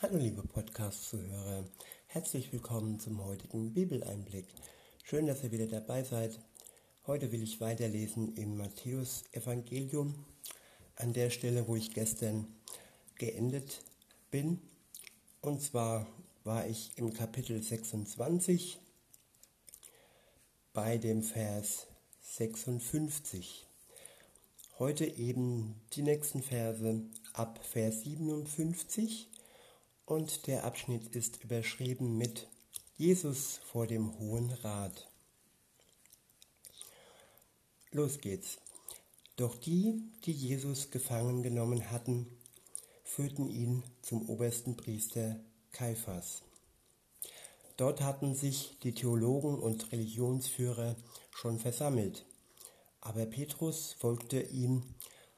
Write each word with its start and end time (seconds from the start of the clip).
Hallo 0.00 0.16
liebe 0.16 0.42
Podcast-Zuhörer, 0.42 1.64
herzlich 2.06 2.52
willkommen 2.52 3.00
zum 3.00 3.24
heutigen 3.24 3.74
Bibeleinblick. 3.74 4.46
Schön, 5.02 5.26
dass 5.26 5.42
ihr 5.42 5.50
wieder 5.50 5.66
dabei 5.66 6.04
seid. 6.04 6.38
Heute 7.08 7.32
will 7.32 7.42
ich 7.42 7.60
weiterlesen 7.60 8.36
im 8.36 8.56
Matthäus-Evangelium, 8.58 10.14
an 10.94 11.12
der 11.14 11.30
Stelle, 11.30 11.66
wo 11.66 11.74
ich 11.74 11.94
gestern 11.94 12.46
geendet 13.16 13.82
bin. 14.30 14.60
Und 15.40 15.62
zwar 15.62 16.06
war 16.44 16.64
ich 16.68 16.92
im 16.94 17.12
Kapitel 17.12 17.60
26 17.60 18.78
bei 20.72 20.96
dem 20.96 21.24
Vers 21.24 21.88
56. 22.20 23.66
Heute 24.78 25.06
eben 25.06 25.74
die 25.94 26.02
nächsten 26.02 26.44
Verse 26.44 27.02
ab 27.32 27.58
Vers 27.64 28.02
57 28.02 29.28
und 30.08 30.46
der 30.46 30.64
Abschnitt 30.64 31.14
ist 31.14 31.44
überschrieben 31.44 32.16
mit 32.16 32.48
Jesus 32.96 33.60
vor 33.70 33.86
dem 33.86 34.18
Hohen 34.18 34.50
Rat. 34.50 35.06
Los 37.92 38.18
geht's. 38.18 38.56
Doch 39.36 39.54
die, 39.54 40.02
die 40.24 40.32
Jesus 40.32 40.90
gefangen 40.90 41.42
genommen 41.42 41.90
hatten, 41.90 42.26
führten 43.04 43.50
ihn 43.50 43.82
zum 44.00 44.30
obersten 44.30 44.78
Priester 44.78 45.38
Kaiphas. 45.72 46.42
Dort 47.76 48.00
hatten 48.00 48.34
sich 48.34 48.78
die 48.82 48.94
Theologen 48.94 49.58
und 49.58 49.92
Religionsführer 49.92 50.96
schon 51.30 51.58
versammelt, 51.58 52.24
aber 53.02 53.26
Petrus 53.26 53.92
folgte 53.92 54.40
ihm 54.40 54.82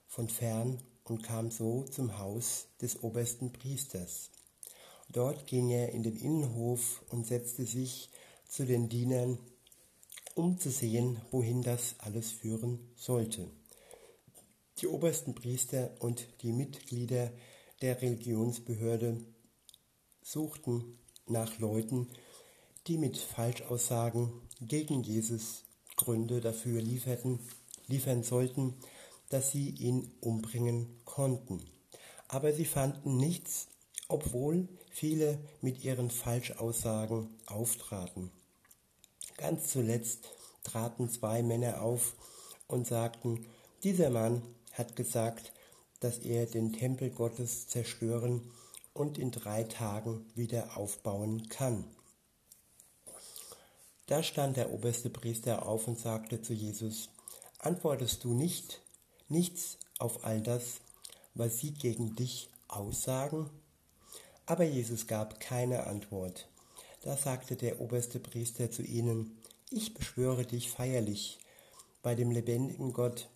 von 0.07 0.29
fern 0.29 0.80
und 1.02 1.24
kam 1.24 1.51
so 1.51 1.82
zum 1.82 2.18
Haus 2.18 2.68
des 2.80 3.02
obersten 3.02 3.52
Priesters. 3.52 4.30
Dort 5.12 5.46
ging 5.46 5.70
er 5.70 5.92
in 5.92 6.02
den 6.02 6.16
Innenhof 6.16 7.02
und 7.09 7.27
setzte 7.27 7.66
sich 7.66 8.10
zu 8.48 8.65
den 8.65 8.88
Dienern, 8.88 9.38
um 10.35 10.59
zu 10.59 10.71
sehen, 10.71 11.21
wohin 11.30 11.62
das 11.62 11.96
alles 11.98 12.30
führen 12.30 12.79
sollte. 12.95 13.51
Die 14.79 14.87
obersten 14.87 15.35
Priester 15.35 15.90
und 15.98 16.26
die 16.43 16.52
Mitglieder 16.52 17.32
der 17.82 18.01
Religionsbehörde 18.01 19.20
suchten 20.23 20.98
nach 21.26 21.59
Leuten, 21.59 22.09
die 22.87 22.96
mit 22.96 23.18
Falschaussagen 23.18 24.32
gegen 24.60 25.02
Jesus 25.02 25.65
Gründe 25.96 26.40
dafür 26.40 26.80
lieferten, 26.80 27.40
liefern 27.88 28.23
sollten, 28.23 28.74
dass 29.29 29.51
sie 29.51 29.70
ihn 29.70 30.13
umbringen 30.20 31.01
konnten. 31.04 31.60
Aber 32.29 32.52
sie 32.52 32.65
fanden 32.65 33.16
nichts, 33.16 33.68
obwohl 34.09 34.68
viele 34.91 35.38
mit 35.60 35.83
ihren 35.85 36.10
Falschaussagen 36.10 37.30
auftraten. 37.46 38.30
Ganz 39.37 39.69
zuletzt 39.69 40.29
traten 40.65 41.09
zwei 41.09 41.43
Männer 41.43 41.80
auf 41.80 42.15
und 42.66 42.87
sagten, 42.87 43.47
dieser 43.82 44.10
Mann 44.10 44.43
hat 44.73 44.97
gesagt, 44.97 45.52
dass 46.01 46.19
er 46.19 46.47
den 46.47 46.73
Tempel 46.73 47.10
Gottes 47.10 47.69
zerstören 47.69 48.51
und 48.93 49.19
in 49.19 49.30
drei 49.30 49.65
Tagen 49.65 50.27
wieder 50.35 50.77
aufbauen 50.77 51.49
kann. 51.49 51.85
Da 54.07 54.23
stand 54.23 54.57
der 54.57 54.73
oberste 54.73 55.09
Priester 55.09 55.66
auf 55.66 55.87
und 55.87 55.99
sagte 55.99 56.43
zu 56.43 56.52
Jesus, 56.52 57.10
antwortest 57.59 58.25
du 58.25 58.35
nicht, 58.35 58.82
nichts 59.29 59.79
auf 59.99 60.25
all 60.25 60.41
das, 60.41 60.80
was 61.35 61.60
sie 61.60 61.73
gegen 61.73 62.16
dich 62.16 62.51
aussagen? 62.66 63.49
Aber 64.50 64.65
Jesus 64.65 65.06
gab 65.06 65.38
keine 65.38 65.87
Antwort. 65.87 66.48
Da 67.03 67.16
sagte 67.16 67.54
der 67.54 67.81
oberste 67.81 68.19
Priester 68.19 68.69
zu 68.69 68.82
ihnen, 68.82 69.38
ich 69.70 69.94
beschwöre 69.94 70.44
dich 70.44 70.72
feierlich 70.72 71.38
bei 72.02 72.16
dem 72.16 72.32
lebendigen 72.32 72.92
Gott, 72.92 73.28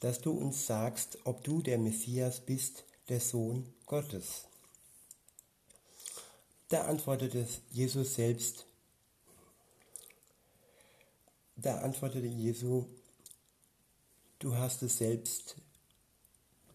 dass 0.00 0.20
du 0.20 0.32
uns 0.32 0.66
sagst, 0.66 1.16
ob 1.24 1.42
du 1.42 1.62
der 1.62 1.78
Messias 1.78 2.40
bist, 2.40 2.84
der 3.08 3.20
Sohn 3.20 3.72
Gottes. 3.86 4.44
Da 6.68 6.82
antwortete 6.82 7.48
Jesus 7.70 8.16
selbst, 8.16 8.66
da 11.56 11.78
antwortete 11.78 12.26
Jesu, 12.26 12.84
du 14.38 14.54
hast 14.54 14.82
es 14.82 14.98
selbst, 14.98 15.56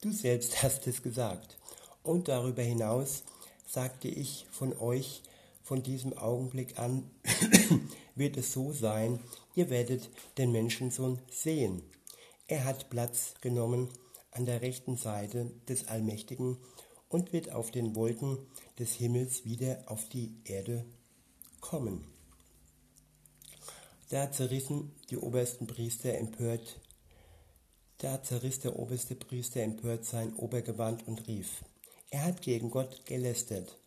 du 0.02 0.12
selbst 0.12 0.64
hast 0.64 0.88
es 0.88 1.04
gesagt. 1.04 1.60
Und 2.02 2.28
darüber 2.28 2.64
hinaus 2.64 3.22
sagte 3.68 4.08
ich 4.08 4.48
von 4.50 4.76
euch, 4.80 5.22
von 5.62 5.84
diesem 5.84 6.18
Augenblick 6.18 6.80
an 6.80 7.12
wird 8.16 8.38
es 8.38 8.54
so 8.54 8.72
sein, 8.72 9.20
ihr 9.54 9.70
werdet 9.70 10.10
den 10.38 10.52
Menschensohn 10.52 11.20
sehen. 11.30 11.84
Er 12.48 12.64
hat 12.64 12.90
Platz 12.90 13.34
genommen 13.42 13.90
an 14.32 14.46
der 14.46 14.62
rechten 14.62 14.96
Seite 14.96 15.52
des 15.68 15.90
Allmächtigen 15.90 16.58
und 17.10 17.34
wird 17.34 17.52
auf 17.52 17.70
den 17.70 17.96
Wolken 17.96 18.38
des 18.80 18.94
Himmels 18.94 19.44
wieder 19.44 19.84
auf 19.88 20.08
die 20.08 20.36
Erde 20.46 20.86
kommen. 21.60 22.06
Da 24.10 24.32
zerrissen 24.32 24.96
die 25.10 25.18
obersten 25.18 25.68
Priester 25.68 26.14
empört, 26.14 26.80
da 27.98 28.24
zerriss 28.24 28.60
der 28.60 28.78
oberste 28.78 29.16
Priester 29.16 29.62
empört 29.62 30.06
sein 30.06 30.34
Obergewand 30.36 31.06
und 31.08 31.28
rief, 31.28 31.64
er 32.10 32.26
hat 32.26 32.42
gegen 32.42 32.72
Gott 32.72 33.06
gelästert. 33.06 33.78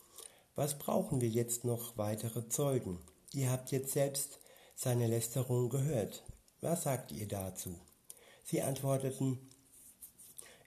Was 0.55 0.79
brauchen 0.79 1.21
wir 1.21 1.29
jetzt 1.29 1.65
noch 1.65 1.97
weitere 1.97 2.49
Zeugen? 2.49 2.99
Ihr 3.33 3.51
habt 3.51 3.71
jetzt 3.71 3.93
selbst 3.93 4.41
seine 4.75 5.07
Lästerung 5.07 5.69
gehört. 5.69 6.25
Was 6.61 6.83
sagt 6.83 7.13
ihr 7.13 7.29
dazu? 7.29 7.79
Sie 8.45 8.63
antworteten, 8.63 9.39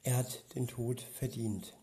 er 0.03 0.18
hat 0.18 0.44
den 0.56 0.68
Tod 0.68 1.02
verdient. 1.02 1.75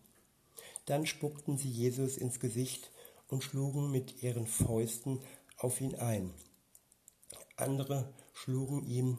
Dann 0.85 1.05
spuckten 1.05 1.57
sie 1.57 1.69
Jesus 1.69 2.17
ins 2.17 2.39
Gesicht 2.39 2.91
und 3.27 3.43
schlugen 3.43 3.91
mit 3.91 4.23
ihren 4.23 4.47
Fäusten 4.47 5.19
auf 5.57 5.79
ihn 5.79 5.95
ein. 5.95 6.33
Andere 7.55 8.13
schlugen 8.33 8.83
ihm 8.85 9.17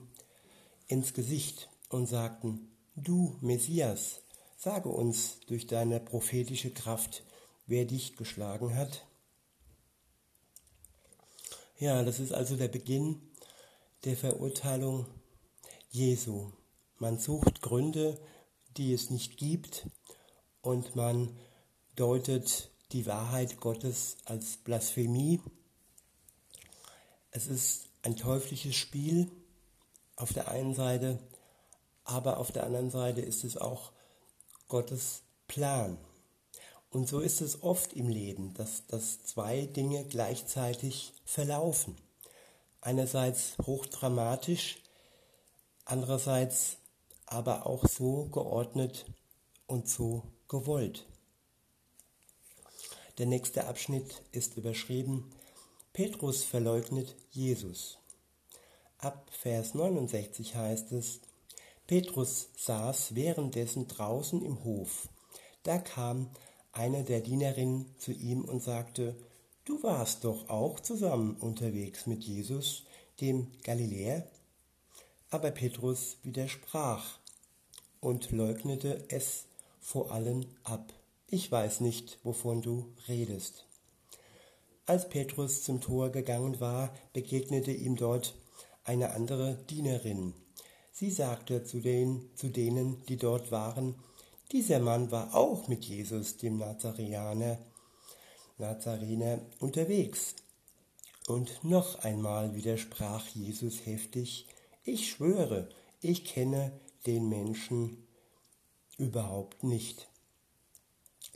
ins 0.87 1.15
Gesicht 1.15 1.71
und 1.89 2.07
sagten, 2.07 2.69
du 2.97 3.37
Messias, 3.41 4.22
Sage 4.63 4.91
uns 4.91 5.41
durch 5.49 5.67
deine 5.67 5.99
prophetische 5.99 6.71
Kraft, 6.71 7.25
wer 7.67 7.85
dich 7.85 8.15
geschlagen 8.15 8.77
hat. 8.77 9.05
Ja, 11.81 12.05
das 12.05 12.21
ist 12.21 12.33
also 12.33 12.55
der 12.55 12.69
Beginn 12.69 13.21
der 14.05 14.17
Verurteilung 14.17 15.07
Jesu. 15.91 16.53
Man 16.99 17.19
sucht 17.19 17.61
Gründe, 17.61 18.21
die 18.77 18.93
es 18.95 19.11
nicht 19.11 19.37
gibt 19.37 19.89
und 20.61 20.95
man 20.95 21.37
deutet 21.97 22.71
die 22.93 23.07
Wahrheit 23.07 23.59
Gottes 23.59 24.19
als 24.27 24.59
Blasphemie. 24.59 25.41
Es 27.33 27.49
ist 27.49 27.89
ein 28.03 28.15
teuflisches 28.15 28.77
Spiel 28.77 29.29
auf 30.15 30.33
der 30.33 30.47
einen 30.47 30.77
Seite, 30.77 31.19
aber 32.05 32.37
auf 32.37 32.53
der 32.53 32.63
anderen 32.63 32.93
Seite 32.93 33.23
ist 33.23 33.43
es 33.43 33.57
auch 33.57 33.92
Gottes 34.73 35.21
Plan. 35.49 35.99
Und 36.89 37.07
so 37.07 37.21
ist 37.21 37.43
es 37.43 37.63
oft 37.63 37.93
im 37.93 38.09
Leben, 38.09 38.55
dass, 38.55 38.87
dass 38.87 39.23
zwei 39.23 39.67
Dinge 39.67 40.07
gleichzeitig 40.07 41.13
verlaufen. 41.27 41.95
Einerseits 42.81 43.59
hochdramatisch, 43.67 44.79
andererseits 45.85 46.79
aber 47.27 47.67
auch 47.67 47.87
so 47.87 48.31
geordnet 48.33 49.05
und 49.67 49.91
so 49.91 50.23
gewollt. 50.49 51.05
Der 53.19 53.27
nächste 53.27 53.67
Abschnitt 53.67 54.23
ist 54.33 54.57
überschrieben, 54.57 55.31
Petrus 55.93 56.45
verleugnet 56.45 57.15
Jesus. 57.31 57.99
Ab 58.97 59.29
Vers 59.39 59.75
69 59.75 60.55
heißt 60.55 60.93
es, 60.93 61.21
Petrus 61.87 62.51
saß 62.57 63.15
währenddessen 63.15 63.89
draußen 63.89 64.43
im 64.43 64.65
Hof. 64.65 65.09
Da 65.63 65.79
kam 65.79 66.31
eine 66.73 67.05
der 67.05 67.21
Dienerinnen 67.21 67.95
zu 67.99 68.13
ihm 68.13 68.45
und 68.45 68.63
sagte, 68.63 69.17
Du 69.65 69.83
warst 69.85 70.25
doch 70.25 70.49
auch 70.49 70.81
zusammen 70.81 71.37
unterwegs 71.37 72.07
mit 72.07 72.25
Jesus, 72.25 72.83
dem 73.21 73.53
Galiläer? 73.63 74.27
Aber 75.31 75.53
Petrus 75.53 76.17
widersprach 76.25 77.21
und 78.01 78.33
leugnete 78.33 79.05
es 79.09 79.45
vor 79.81 80.11
allen 80.11 80.47
ab. 80.65 80.93
Ich 81.29 81.51
weiß 81.51 81.81
nicht, 81.81 82.19
wovon 82.25 82.61
du 82.61 82.93
redest. 83.07 83.67
Als 84.85 85.09
Petrus 85.09 85.63
zum 85.63 85.81
Tor 85.81 86.11
gegangen 86.11 86.59
war, 86.59 86.93
begegnete 87.13 87.71
ihm 87.71 87.95
dort 87.95 88.35
eine 88.85 89.13
andere 89.13 89.55
Dienerin, 89.71 90.35
Sie 90.93 91.11
sagte 91.11 91.65
zu, 91.65 91.81
den, 91.81 92.29
zu 92.35 92.49
denen, 92.49 93.05
die 93.07 93.17
dort 93.17 93.51
waren, 93.51 93.95
dieser 94.53 94.79
Mann 94.79 95.11
war 95.11 95.35
auch 95.35 95.67
mit 95.67 95.87
Jesus, 95.87 96.37
dem 96.37 96.59
Nazareaner, 96.59 97.59
Nazarener 98.59 99.41
unterwegs. 99.59 100.35
Und 101.27 101.65
noch 101.65 102.01
einmal 102.01 102.55
widersprach 102.55 103.27
Jesus 103.29 103.87
heftig, 103.87 104.47
ich 104.85 105.09
schwöre, 105.09 105.71
ich 106.03 106.27
kenne 106.27 106.73
den 107.07 107.29
Menschen 107.31 108.07
überhaupt 108.99 109.65
nicht. 109.65 110.09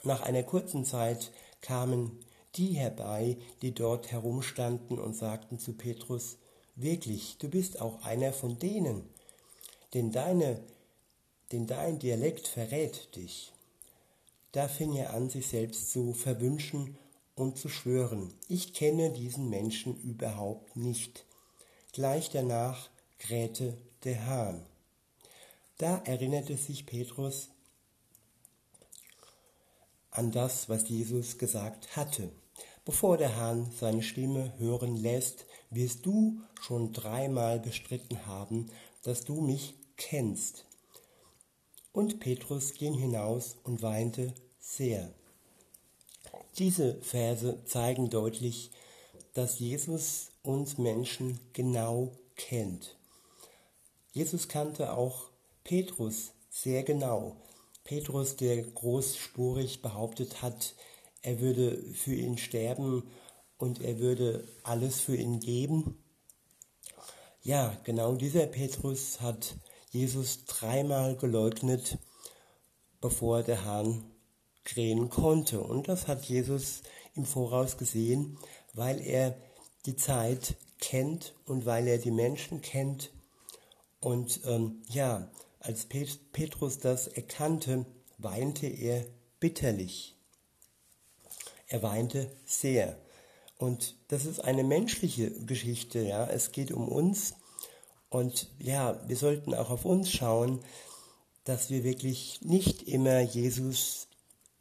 Nach 0.03 0.20
einer 0.20 0.43
kurzen 0.43 0.85
Zeit 0.85 1.32
kamen 1.62 2.20
die 2.56 2.75
herbei, 2.75 3.38
die 3.62 3.73
dort 3.73 4.12
herumstanden 4.12 4.99
und 4.99 5.17
sagten 5.17 5.58
zu 5.58 5.73
Petrus, 5.73 6.37
wirklich, 6.75 7.38
du 7.38 7.49
bist 7.49 7.81
auch 7.81 8.03
einer 8.03 8.32
von 8.32 8.58
denen, 8.58 9.08
denn, 9.94 10.12
deine, 10.12 10.61
denn 11.53 11.67
dein 11.67 11.99
Dialekt 11.99 12.49
verrät 12.49 13.15
dich. 13.17 13.53
Da 14.53 14.69
fing 14.69 14.94
er 14.97 15.12
an, 15.15 15.29
sich 15.29 15.49
selbst 15.49 15.91
zu 15.91 16.12
verwünschen 16.12 16.97
und 17.35 17.59
zu 17.59 17.69
schwören, 17.69 18.33
ich 18.49 18.73
kenne 18.73 19.11
diesen 19.11 19.50
Menschen 19.50 20.00
überhaupt 20.03 20.77
nicht. 20.77 21.27
Gleich 21.93 22.31
danach 22.31 22.88
krähte 23.19 23.77
der 24.05 24.27
Hahn. 24.27 24.65
Da 25.79 25.99
erinnerte 26.05 26.56
sich 26.56 26.87
Petrus 26.87 27.50
an 30.11 30.32
das, 30.32 30.71
was 30.71 30.89
Jesus 30.89 31.37
gesagt 31.37 31.97
hatte. 31.97 32.31
Bevor 32.87 33.19
der 33.19 33.37
Hahn 33.37 33.71
seine 33.79 34.03
Stimme 34.03 34.55
hören 34.59 34.97
lässt, 34.97 35.44
wirst 35.71 36.06
du 36.06 36.41
schon 36.61 36.93
dreimal 36.93 37.61
bestritten 37.61 38.27
haben, 38.27 38.71
dass 39.06 39.25
du 39.25 39.41
mich 39.41 39.75
kennst. 39.97 40.64
Und 41.93 42.19
Petrus 42.19 42.75
ging 42.75 42.94
hinaus 42.94 43.56
und 43.62 43.81
weinte 43.81 44.35
sehr. 44.58 45.12
Diese 46.58 47.00
Verse 47.03 47.62
zeigen 47.64 48.11
deutlich, 48.11 48.70
dass 49.32 49.58
Jesus 49.61 50.32
uns 50.43 50.76
Menschen 50.79 51.38
genau 51.53 52.12
kennt. 52.35 52.97
Jesus 54.12 54.49
kannte 54.49 54.93
auch 54.93 55.31
Petrus 55.62 56.32
sehr 56.50 56.82
genau. 56.82 57.37
Petrus, 57.85 58.37
der 58.37 58.62
großspurig 58.62 59.82
behauptet 59.82 60.43
hat, 60.43 60.75
er 61.23 61.41
würde 61.41 61.76
für 61.94 62.14
ihn 62.14 62.38
sterben 62.38 63.05
und 63.58 63.81
er 63.81 63.99
würde 63.99 64.49
alles 64.62 65.00
für 65.00 65.17
ihn 65.17 65.38
geben. 65.38 66.03
Ja, 67.46 67.76
genau 67.84 68.16
dieser 68.16 68.48
Petrus 68.48 69.20
hat 69.20 69.54
Jesus 69.93 70.46
dreimal 70.46 71.14
geleugnet, 71.14 71.96
bevor 73.00 73.44
der 73.44 73.64
Hahn 73.64 74.02
krähen 74.64 75.10
konnte. 75.10 75.60
Und 75.60 75.87
das 75.87 76.08
hat 76.08 76.25
Jesus 76.25 76.82
im 77.14 77.25
Voraus 77.25 77.76
gesehen, 77.76 78.37
weil 78.75 79.00
er 79.00 79.37
die 79.84 79.94
Zeit 79.94 80.56
kennt 80.81 81.37
und 81.44 81.66
weil 81.66 81.87
er 81.87 81.98
die 81.98 82.10
Menschen 82.10 82.62
kennt. 82.62 83.12
Und 84.00 84.40
ähm, 84.44 84.82
ja, 84.88 85.31
als 85.60 85.87
Petrus 85.87 86.81
das 86.81 87.06
erkannte, 87.06 87.87
weinte 88.19 88.66
er 88.66 89.06
bitterlich. 89.38 90.16
Er 91.69 91.81
weinte 91.84 92.28
sehr. 92.44 92.98
Und 93.58 93.97
das 94.08 94.26
ist 94.26 94.41
eine 94.41 94.64
menschliche 94.64 95.31
Geschichte, 95.31 96.00
ja. 96.00 96.26
Es 96.26 96.53
geht 96.53 96.73
um 96.73 96.88
uns. 96.88 97.35
Und 98.11 98.49
ja, 98.58 99.00
wir 99.06 99.17
sollten 99.17 99.55
auch 99.55 99.70
auf 99.70 99.85
uns 99.85 100.11
schauen, 100.11 100.61
dass 101.44 101.70
wir 101.70 101.85
wirklich 101.85 102.41
nicht 102.43 102.82
immer 102.82 103.20
Jesus 103.20 104.08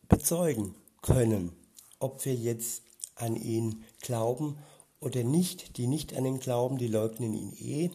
bezeugen 0.07 0.75
können, 1.01 1.51
ob 2.00 2.25
wir 2.25 2.36
jetzt 2.36 2.83
an 3.15 3.36
ihn 3.36 3.83
glauben 4.01 4.57
oder 5.00 5.24
nicht. 5.24 5.77
Die 5.77 5.88
nicht 5.88 6.13
an 6.15 6.25
ihn 6.25 6.39
glauben, 6.39 6.77
die 6.77 6.88
leugnen 6.88 7.33
ihn 7.33 7.53
eh. 7.53 7.92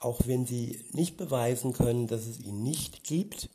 Auch 0.00 0.20
wenn 0.26 0.46
sie 0.46 0.84
nicht 0.92 1.16
beweisen 1.16 1.72
können, 1.72 2.06
dass 2.06 2.26
es 2.26 2.38
ihn 2.40 2.62
nicht 2.62 3.04
gibt, 3.04 3.50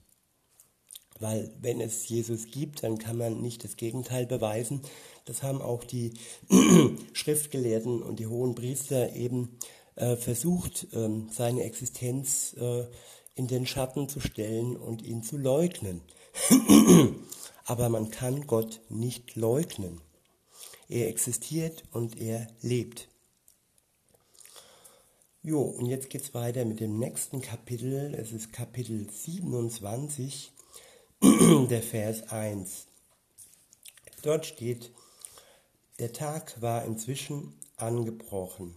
weil 1.20 1.54
wenn 1.62 1.80
es 1.80 2.10
Jesus 2.10 2.48
gibt, 2.48 2.84
dann 2.84 2.98
kann 2.98 3.18
man 3.18 3.42
nicht 3.42 3.64
das 3.64 3.78
Gegenteil 3.78 4.26
beweisen. 4.26 4.82
Das 5.26 5.44
haben 5.44 5.62
auch 5.62 5.84
die 5.84 6.14
Schriftgelehrten 7.14 8.02
und 8.02 8.20
die 8.20 8.28
hohen 8.28 8.56
Priester 8.56 9.16
eben 9.16 9.58
äh, 9.96 10.16
versucht, 10.16 10.88
ähm, 10.94 11.30
seine 11.32 11.64
Existenz 11.64 12.56
äh, 12.60 12.86
in 13.36 13.48
den 13.48 13.66
Schatten 13.66 14.10
zu 14.10 14.20
stellen 14.20 14.76
und 14.76 15.02
ihn 15.02 15.24
zu 15.24 15.38
leugnen. 15.38 16.02
Aber 17.66 17.90
man 17.90 18.12
kann 18.12 18.48
Gott 18.48 18.82
nicht 18.90 19.36
leugnen. 19.36 20.02
Er 20.90 21.08
existiert 21.08 21.84
und 21.92 22.20
er 22.20 22.48
lebt. 22.62 23.08
Jo, 25.44 25.62
und 25.62 25.88
jetzt 25.88 26.10
geht 26.10 26.22
es 26.22 26.34
weiter 26.34 26.66
mit 26.66 26.80
dem 26.80 27.00
nächsten 27.00 27.42
Kapitel. 27.42 28.14
Es 28.14 28.32
ist 28.32 28.54
Kapitel 28.54 29.08
27, 29.10 30.52
der 31.70 31.82
Vers 31.82 32.30
1. 32.30 32.88
Dort 34.22 34.46
steht, 34.46 34.92
der 36.02 36.14
Tag 36.14 36.60
war 36.64 36.84
inzwischen 36.84 37.54
angebrochen. 37.78 38.76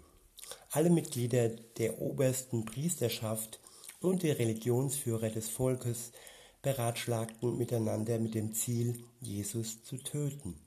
Alle 0.71 0.91
Mitglieder 0.91 1.49
der 1.49 1.99
obersten 1.99 2.67
Priesterschaft 2.67 3.61
und 4.01 4.23
die 4.23 4.31
Religionsführer 4.31 5.31
des 5.31 5.49
Volkes 5.49 6.13
beratschlagten 6.61 7.57
miteinander 7.57 8.19
mit 8.19 8.35
dem 8.35 8.53
Ziel, 8.53 9.03
Jesus 9.23 9.83
zu 9.85 9.97
töten. 9.97 10.61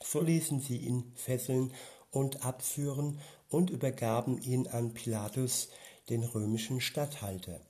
So 0.00 0.20
ließen 0.20 0.60
sie 0.60 0.76
ihn 0.76 1.12
fesseln 1.16 1.74
und 2.12 2.44
abführen 2.44 3.18
und 3.48 3.70
übergaben 3.70 4.40
ihn 4.42 4.68
an 4.68 4.94
Pilatus, 4.94 5.70
den 6.08 6.22
römischen 6.22 6.80
Statthalter. 6.80 7.60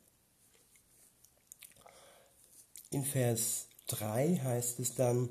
In 2.90 3.02
Vers 3.02 3.68
3 3.86 4.40
heißt 4.44 4.78
es 4.80 4.94
dann, 4.94 5.30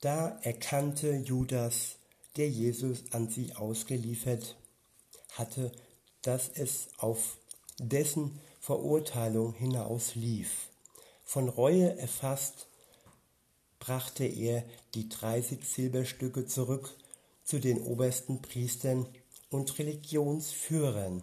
da 0.00 0.38
erkannte 0.40 1.16
Judas, 1.16 1.98
der 2.36 2.48
Jesus 2.48 3.04
an 3.12 3.28
sie 3.28 3.54
ausgeliefert 3.54 4.56
hatte, 5.32 5.72
dass 6.22 6.48
es 6.48 6.88
auf 6.98 7.38
dessen 7.78 8.38
Verurteilung 8.60 9.52
hinaus 9.54 10.14
lief. 10.14 10.68
Von 11.22 11.48
Reue 11.48 11.98
erfasst, 11.98 12.66
brachte 13.78 14.24
er 14.24 14.64
die 14.94 15.08
30 15.08 15.64
Silberstücke 15.64 16.46
zurück 16.46 16.96
zu 17.44 17.58
den 17.58 17.82
obersten 17.82 18.40
Priestern 18.40 19.06
und 19.50 19.78
Religionsführern 19.78 21.22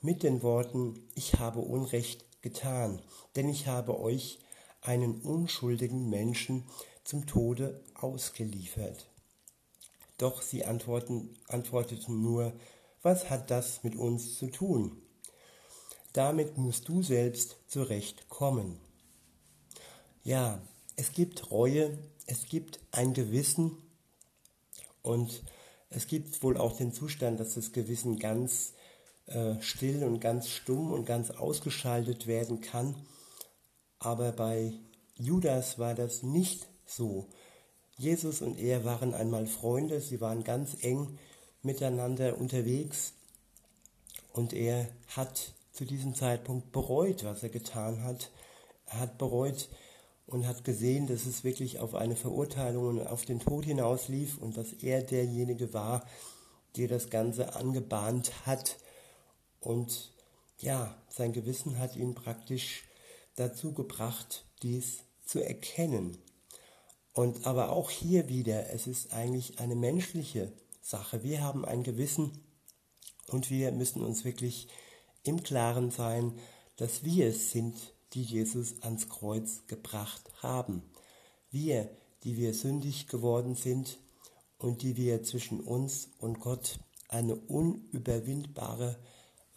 mit 0.00 0.22
den 0.22 0.42
Worten, 0.42 1.08
ich 1.14 1.38
habe 1.38 1.60
Unrecht 1.60 2.26
getan, 2.42 3.00
denn 3.36 3.48
ich 3.48 3.66
habe 3.66 3.98
euch 3.98 4.38
einen 4.82 5.22
unschuldigen 5.22 6.10
Menschen 6.10 6.64
zum 7.04 7.26
Tode 7.26 7.82
ausgeliefert. 7.94 9.06
Doch 10.18 10.42
sie 10.42 10.64
antworten, 10.64 11.36
antworteten 11.48 12.22
nur, 12.22 12.52
was 13.02 13.30
hat 13.30 13.50
das 13.50 13.82
mit 13.82 13.96
uns 13.96 14.38
zu 14.38 14.48
tun? 14.48 15.02
Damit 16.12 16.56
musst 16.56 16.88
du 16.88 17.02
selbst 17.02 17.56
zurechtkommen. 17.66 18.78
Ja, 20.22 20.62
es 20.96 21.12
gibt 21.12 21.50
Reue, 21.50 21.98
es 22.26 22.46
gibt 22.46 22.78
ein 22.92 23.12
Gewissen 23.12 23.76
und 25.02 25.42
es 25.90 26.06
gibt 26.06 26.42
wohl 26.42 26.56
auch 26.56 26.76
den 26.76 26.92
Zustand, 26.92 27.40
dass 27.40 27.54
das 27.54 27.72
Gewissen 27.72 28.18
ganz 28.18 28.72
äh, 29.26 29.60
still 29.60 30.04
und 30.04 30.20
ganz 30.20 30.48
stumm 30.48 30.92
und 30.92 31.04
ganz 31.04 31.30
ausgeschaltet 31.30 32.26
werden 32.26 32.60
kann. 32.60 32.94
Aber 33.98 34.32
bei 34.32 34.72
Judas 35.16 35.78
war 35.78 35.94
das 35.94 36.22
nicht 36.22 36.66
so. 36.86 37.28
Jesus 37.96 38.42
und 38.42 38.58
er 38.58 38.84
waren 38.84 39.14
einmal 39.14 39.46
Freunde, 39.46 40.00
sie 40.00 40.20
waren 40.20 40.44
ganz 40.44 40.76
eng 40.80 41.18
miteinander 41.62 42.38
unterwegs 42.38 43.12
und 44.32 44.52
er 44.52 44.88
hat 45.08 45.52
zu 45.72 45.84
diesem 45.84 46.14
Zeitpunkt 46.14 46.72
bereut, 46.72 47.24
was 47.24 47.42
er 47.42 47.48
getan 47.48 48.02
hat. 48.02 48.30
Er 48.86 49.00
hat 49.00 49.18
bereut, 49.18 49.68
und 50.26 50.46
hat 50.46 50.64
gesehen, 50.64 51.06
dass 51.06 51.26
es 51.26 51.44
wirklich 51.44 51.80
auf 51.80 51.94
eine 51.94 52.16
Verurteilung 52.16 52.86
und 52.88 53.06
auf 53.06 53.24
den 53.24 53.40
Tod 53.40 53.64
hinauslief 53.64 54.38
und 54.38 54.56
dass 54.56 54.72
er 54.72 55.02
derjenige 55.02 55.72
war, 55.74 56.06
der 56.76 56.88
das 56.88 57.10
Ganze 57.10 57.54
angebahnt 57.54 58.46
hat. 58.46 58.78
Und 59.60 60.12
ja, 60.58 60.96
sein 61.08 61.32
Gewissen 61.32 61.78
hat 61.78 61.96
ihn 61.96 62.14
praktisch 62.14 62.84
dazu 63.36 63.72
gebracht, 63.72 64.44
dies 64.62 65.00
zu 65.26 65.44
erkennen. 65.44 66.16
Und 67.14 67.46
aber 67.46 67.70
auch 67.70 67.90
hier 67.90 68.28
wieder, 68.28 68.70
es 68.70 68.86
ist 68.86 69.14
eigentlich 69.14 69.58
eine 69.58 69.76
menschliche 69.76 70.52
Sache. 70.82 71.22
Wir 71.22 71.40
haben 71.40 71.64
ein 71.64 71.82
Gewissen 71.82 72.32
und 73.28 73.50
wir 73.50 73.72
müssen 73.72 74.04
uns 74.04 74.24
wirklich 74.24 74.68
im 75.22 75.42
Klaren 75.42 75.90
sein, 75.90 76.38
dass 76.76 77.04
wir 77.04 77.28
es 77.28 77.52
sind, 77.52 77.76
die 78.12 78.22
Jesus 78.22 78.82
ans 78.82 79.08
Kreuz 79.08 79.62
gebracht 79.66 80.30
haben. 80.42 80.82
Wir, 81.50 81.88
die 82.24 82.36
wir 82.36 82.52
sündig 82.52 83.06
geworden 83.06 83.54
sind, 83.54 83.98
und 84.64 84.82
die 84.82 84.96
wir 84.96 85.22
zwischen 85.22 85.60
uns 85.60 86.08
und 86.18 86.40
Gott 86.40 86.78
eine 87.08 87.36
unüberwindbare 87.36 88.98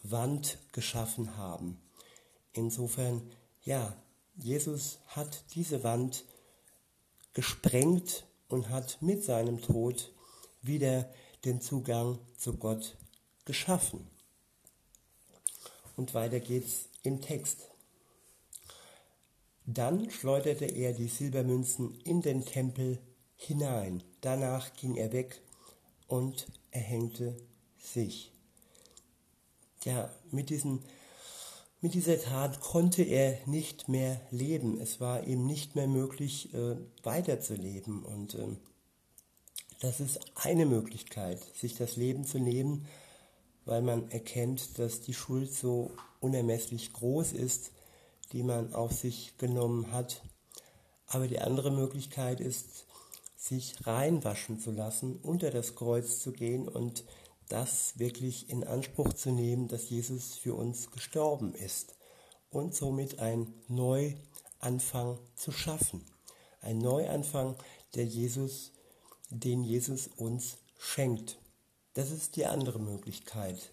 Wand 0.04 0.60
geschaffen 0.74 1.38
haben. 1.38 1.80
Insofern, 2.52 3.22
ja, 3.64 3.96
Jesus 4.36 5.00
hat 5.08 5.46
diese 5.56 5.84
Wand 5.84 6.26
gesprengt 7.38 8.26
und 8.48 8.72
hat 8.72 9.00
mit 9.00 9.24
seinem 9.24 9.62
Tod 9.62 10.12
wieder 10.64 11.08
den 11.46 11.62
Zugang 11.62 12.18
zu 12.36 12.58
Gott 12.58 12.98
geschaffen. 13.46 14.08
Und 15.96 16.16
weiter 16.16 16.40
geht's 16.40 16.90
im 17.04 17.22
Text. 17.22 17.70
Dann 19.68 20.10
schleuderte 20.10 20.66
er 20.66 20.94
die 20.94 21.10
Silbermünzen 21.10 22.02
in 22.02 22.24
den 22.24 22.44
Tempel 22.44 22.98
hinein. 23.36 24.02
Danach 24.22 24.74
ging 24.74 24.96
er 24.96 25.12
weg 25.12 25.40
und 26.08 26.48
erhängte 26.72 27.38
sich. 27.78 28.32
Ja, 29.84 30.12
mit, 30.32 30.50
diesen, 30.50 30.84
mit 31.82 31.94
dieser 31.94 32.20
Tat 32.20 32.60
konnte 32.60 33.04
er 33.04 33.38
nicht 33.46 33.88
mehr 33.88 34.20
leben. 34.32 34.82
Es 34.82 35.00
war 35.00 35.26
ihm 35.26 35.46
nicht 35.46 35.76
mehr 35.76 35.88
möglich, 35.88 36.54
äh, 36.54 36.76
weiterzuleben. 37.04 38.04
Und 38.04 38.34
äh, 38.34 38.48
das 39.80 40.00
ist 40.00 40.20
eine 40.36 40.66
Möglichkeit, 40.66 41.40
sich 41.56 41.76
das 41.76 41.96
Leben 41.96 42.26
zu 42.26 42.40
nehmen, 42.40 42.88
weil 43.66 43.82
man 43.82 44.10
erkennt, 44.10 44.80
dass 44.80 45.02
die 45.02 45.14
Schuld 45.14 45.54
so 45.54 45.92
unermesslich 46.20 46.94
groß 46.94 47.34
ist, 47.34 47.72
die 48.32 48.42
man 48.42 48.74
auf 48.74 48.92
sich 48.92 49.38
genommen 49.38 49.92
hat. 49.92 50.24
Aber 51.06 51.28
die 51.28 51.40
andere 51.40 51.72
Möglichkeit 51.72 52.40
ist, 52.40 52.86
sich 53.38 53.86
reinwaschen 53.86 54.60
zu 54.60 54.72
lassen, 54.72 55.20
unter 55.22 55.52
das 55.52 55.76
Kreuz 55.76 56.20
zu 56.22 56.32
gehen 56.32 56.68
und 56.68 57.04
das 57.50 57.98
wirklich 57.98 58.50
in 58.50 58.64
Anspruch 58.64 59.14
zu 59.14 59.32
nehmen, 59.32 59.68
dass 59.68 59.90
Jesus 59.90 60.36
für 60.36 60.56
uns 60.56 60.92
gestorben 60.92 61.54
ist 61.54 61.96
und 62.50 62.76
somit 62.76 63.20
ein 63.20 63.54
Neuanfang 63.68 65.20
zu 65.36 65.52
schaffen. 65.52 66.04
Ein 66.62 66.80
Neuanfang, 66.80 67.56
der 67.96 68.06
Jesus, 68.06 68.72
den 69.30 69.64
Jesus 69.64 70.08
uns 70.18 70.58
schenkt. 70.78 71.38
Das 71.94 72.12
ist 72.12 72.36
die 72.36 72.46
andere 72.46 72.80
Möglichkeit. 72.80 73.72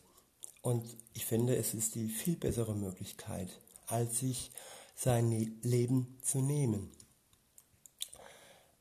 Und 0.63 0.97
ich 1.13 1.27
finde, 1.27 1.57
es 1.57 1.75
ist 1.75 1.95
die 1.95 2.09
viel 2.09 2.37
bessere 2.37 2.75
Möglichkeit, 2.75 3.49
als 3.87 4.21
sich 4.21 4.51
sein 4.97 5.31
Leben 5.63 6.19
zu 6.23 6.39
nehmen. 6.41 6.91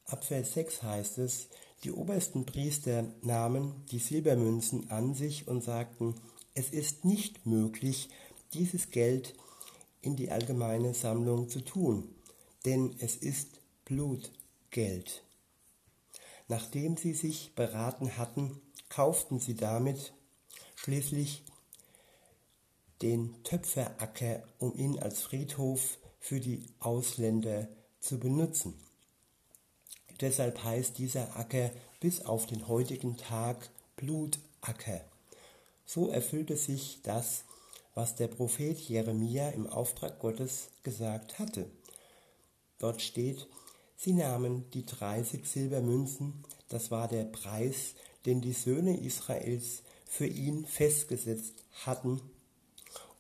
Ab 0.05 0.23
Vers 0.23 0.53
6 0.53 0.83
heißt 0.83 1.17
es, 1.17 1.47
die 1.83 1.91
obersten 1.91 2.45
Priester 2.45 3.05
nahmen 3.21 3.85
die 3.91 3.99
Silbermünzen 3.99 4.89
an 4.89 5.13
sich 5.13 5.47
und 5.47 5.63
sagten, 5.63 6.15
es 6.53 6.69
ist 6.69 7.03
nicht 7.03 7.45
möglich, 7.45 8.09
dieses 8.53 8.91
Geld 8.91 9.33
in 10.01 10.15
die 10.15 10.31
allgemeine 10.31 10.93
Sammlung 10.93 11.49
zu 11.49 11.61
tun, 11.61 12.13
denn 12.65 12.95
es 12.99 13.15
ist 13.17 13.59
Blutgeld. 13.85 15.23
Nachdem 16.47 16.97
sie 16.97 17.13
sich 17.13 17.53
beraten 17.55 18.17
hatten, 18.17 18.61
kauften 18.89 19.39
sie 19.39 19.55
damit 19.55 20.13
schließlich 20.75 21.43
den 23.01 23.43
Töpferacker, 23.43 24.43
um 24.59 24.75
ihn 24.75 24.99
als 24.99 25.21
Friedhof 25.21 25.97
für 26.19 26.39
die 26.39 26.65
Ausländer 26.79 27.67
zu 27.99 28.19
benutzen. 28.19 28.75
Deshalb 30.21 30.63
heißt 30.63 30.97
dieser 30.97 31.35
Acker 31.37 31.71
bis 31.99 32.25
auf 32.25 32.45
den 32.45 32.67
heutigen 32.67 33.17
Tag 33.17 33.69
Blutacker. 33.95 35.01
So 35.85 36.09
erfüllte 36.09 36.57
sich 36.57 36.99
das, 37.03 37.43
was 37.93 38.15
der 38.15 38.27
Prophet 38.27 38.79
Jeremia 38.79 39.49
im 39.49 39.67
Auftrag 39.67 40.19
Gottes 40.19 40.69
gesagt 40.83 41.39
hatte. 41.39 41.69
Dort 42.79 43.01
steht, 43.01 43.47
sie 43.95 44.13
nahmen 44.13 44.69
die 44.71 44.85
30 44.85 45.45
Silbermünzen, 45.45 46.43
das 46.69 46.91
war 46.91 47.07
der 47.07 47.25
Preis, 47.25 47.95
den 48.25 48.41
die 48.41 48.53
Söhne 48.53 48.97
Israels 48.97 49.83
für 50.05 50.25
ihn 50.25 50.65
festgesetzt 50.65 51.63
hatten, 51.85 52.21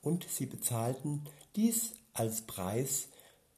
und 0.01 0.27
sie 0.29 0.45
bezahlten 0.45 1.23
dies 1.55 1.93
als 2.13 2.41
Preis 2.41 3.07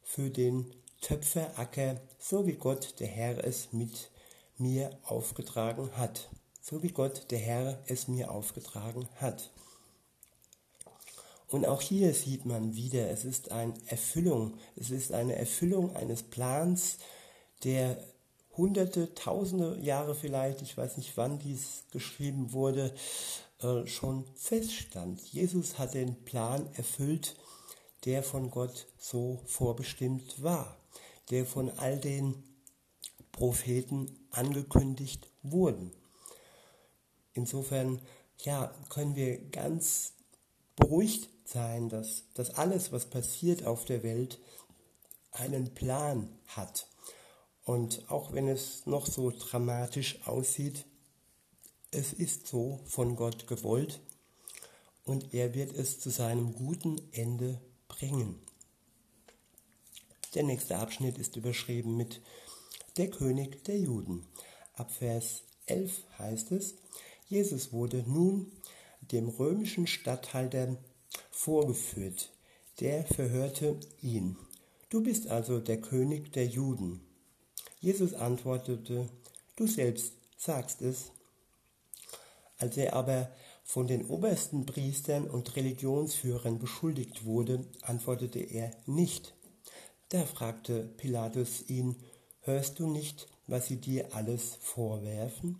für 0.03 0.29
den 0.29 0.71
Töpferacker, 1.05 2.01
so 2.17 2.47
wie 2.47 2.55
Gott 2.55 2.99
der 2.99 3.05
Herr 3.05 3.45
es 3.45 3.71
mit 3.71 4.09
mir 4.57 4.89
aufgetragen 5.03 5.91
hat. 5.95 6.31
So 6.63 6.81
wie 6.81 6.89
Gott 6.89 7.29
der 7.29 7.37
Herr 7.37 7.77
es 7.85 8.07
mir 8.07 8.31
aufgetragen 8.31 9.07
hat. 9.17 9.51
Und 11.47 11.67
auch 11.67 11.83
hier 11.83 12.11
sieht 12.15 12.47
man 12.47 12.75
wieder, 12.75 13.07
es 13.11 13.23
ist 13.23 13.51
eine 13.51 13.75
Erfüllung, 13.85 14.57
es 14.75 14.89
ist 14.89 15.11
eine 15.11 15.35
Erfüllung 15.35 15.95
eines 15.95 16.23
Plans, 16.23 16.97
der 17.63 18.03
hunderte, 18.57 19.13
tausende 19.13 19.77
Jahre 19.77 20.15
vielleicht, 20.15 20.63
ich 20.63 20.75
weiß 20.75 20.97
nicht 20.97 21.15
wann 21.17 21.37
dies 21.37 21.83
geschrieben 21.91 22.51
wurde, 22.51 22.95
äh, 23.59 23.85
schon 23.85 24.25
feststand. 24.33 25.21
Jesus 25.21 25.77
hat 25.77 25.93
den 25.93 26.25
Plan 26.25 26.67
erfüllt, 26.73 27.35
der 28.05 28.23
von 28.23 28.49
Gott 28.49 28.87
so 28.97 29.43
vorbestimmt 29.45 30.41
war 30.41 30.79
der 31.29 31.45
von 31.45 31.69
all 31.77 31.97
den 31.99 32.43
Propheten 33.31 34.15
angekündigt 34.31 35.29
wurden. 35.43 35.91
Insofern, 37.33 37.99
ja, 38.43 38.73
können 38.89 39.15
wir 39.15 39.37
ganz 39.49 40.13
beruhigt 40.75 41.29
sein, 41.45 41.89
dass, 41.89 42.23
dass 42.33 42.51
alles, 42.51 42.91
was 42.91 43.09
passiert 43.09 43.65
auf 43.65 43.85
der 43.85 44.03
Welt, 44.03 44.39
einen 45.31 45.73
Plan 45.73 46.29
hat. 46.47 46.87
Und 47.65 48.09
auch 48.09 48.31
wenn 48.33 48.47
es 48.47 48.85
noch 48.85 49.07
so 49.07 49.31
dramatisch 49.31 50.25
aussieht, 50.27 50.85
es 51.91 52.13
ist 52.13 52.47
so 52.47 52.79
von 52.85 53.15
Gott 53.15 53.47
gewollt 53.47 53.99
und 55.03 55.33
er 55.33 55.53
wird 55.53 55.73
es 55.73 55.99
zu 55.99 56.09
seinem 56.09 56.53
guten 56.53 57.01
Ende 57.11 57.59
bringen. 57.87 58.44
Der 60.35 60.43
nächste 60.43 60.77
Abschnitt 60.77 61.17
ist 61.17 61.37
überschrieben 61.37 61.95
mit 61.95 62.21
Der 62.97 63.09
König 63.09 63.63
der 63.63 63.79
Juden. 63.79 64.25
Ab 64.73 64.91
Vers 64.91 65.43
11 65.65 66.03
heißt 66.19 66.51
es, 66.51 66.75
Jesus 67.29 67.71
wurde 67.71 68.03
nun 68.05 68.51
dem 68.99 69.29
römischen 69.29 69.87
Statthalter 69.87 70.75
vorgeführt. 71.31 72.33
Der 72.81 73.05
verhörte 73.05 73.79
ihn. 74.01 74.35
Du 74.89 75.01
bist 75.01 75.27
also 75.27 75.59
der 75.59 75.79
König 75.79 76.33
der 76.33 76.47
Juden. 76.47 76.99
Jesus 77.79 78.13
antwortete, 78.13 79.07
du 79.55 79.67
selbst 79.67 80.15
sagst 80.37 80.81
es. 80.81 81.11
Als 82.57 82.75
er 82.75 82.93
aber 82.93 83.31
von 83.63 83.87
den 83.87 84.05
obersten 84.07 84.65
Priestern 84.65 85.29
und 85.29 85.55
Religionsführern 85.55 86.59
beschuldigt 86.59 87.23
wurde, 87.23 87.65
antwortete 87.83 88.39
er 88.39 88.71
nicht. 88.85 89.34
Da 90.09 90.23
fragte 90.25 90.83
Pilatus 90.97 91.63
ihn, 91.67 91.95
hörst 92.41 92.79
du 92.79 92.87
nicht, 92.87 93.27
was 93.47 93.67
sie 93.67 93.77
dir 93.77 94.13
alles 94.13 94.55
vorwerfen? 94.61 95.59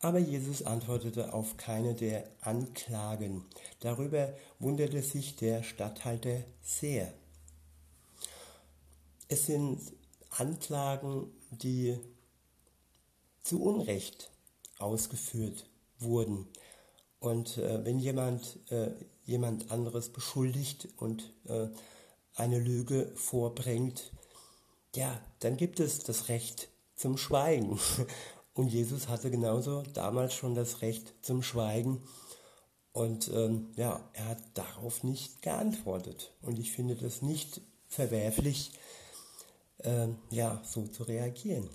Aber 0.00 0.18
Jesus 0.18 0.62
antwortete 0.62 1.34
auf 1.34 1.58
keine 1.58 1.94
der 1.94 2.24
Anklagen. 2.40 3.44
Darüber 3.80 4.32
wunderte 4.58 5.02
sich 5.02 5.36
der 5.36 5.62
Statthalter 5.62 6.42
sehr. 6.62 7.12
Es 9.28 9.46
sind 9.46 9.80
Anklagen, 10.30 11.30
die 11.50 11.98
zu 13.42 13.62
Unrecht 13.62 14.30
ausgeführt 14.78 15.68
wurden. 15.98 16.48
Und 17.18 17.58
äh, 17.58 17.84
wenn 17.84 17.98
jemand 17.98 18.58
äh, 18.70 18.92
jemand 19.24 19.70
anderes 19.70 20.08
beschuldigt 20.08 20.88
und 20.96 21.32
äh, 21.46 21.68
eine 22.34 22.58
Lüge 22.58 23.12
vorbringt, 23.14 24.12
ja, 24.94 25.20
dann 25.40 25.56
gibt 25.56 25.80
es 25.80 26.00
das 26.00 26.28
Recht 26.28 26.68
zum 26.96 27.16
Schweigen. 27.16 27.78
Und 28.54 28.68
Jesus 28.68 29.08
hatte 29.08 29.30
genauso 29.30 29.82
damals 29.94 30.34
schon 30.34 30.54
das 30.54 30.82
Recht 30.82 31.14
zum 31.22 31.42
Schweigen. 31.42 32.02
Und 32.92 33.28
ähm, 33.28 33.68
ja, 33.76 34.00
er 34.12 34.28
hat 34.28 34.38
darauf 34.54 35.04
nicht 35.04 35.42
geantwortet. 35.42 36.32
Und 36.42 36.58
ich 36.58 36.72
finde 36.72 36.96
das 36.96 37.22
nicht 37.22 37.60
verwerflich, 37.86 38.72
ähm, 39.84 40.18
ja, 40.30 40.60
so 40.64 40.86
zu 40.88 41.04
reagieren. 41.04 41.70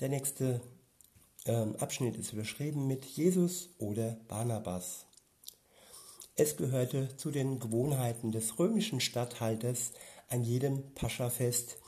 Der 0.00 0.08
nächste 0.08 0.60
ähm, 1.46 1.76
Abschnitt 1.76 2.16
ist 2.16 2.32
überschrieben 2.32 2.86
mit 2.86 3.04
Jesus 3.04 3.70
oder 3.78 4.18
Barnabas. 4.28 5.07
Es 6.40 6.56
gehörte 6.56 7.08
zu 7.16 7.32
den 7.32 7.58
Gewohnheiten 7.58 8.30
des 8.30 8.60
römischen 8.60 9.00
Statthalters 9.00 9.90
an 10.28 10.44
jedem 10.44 10.94
Paschafest 10.94 11.78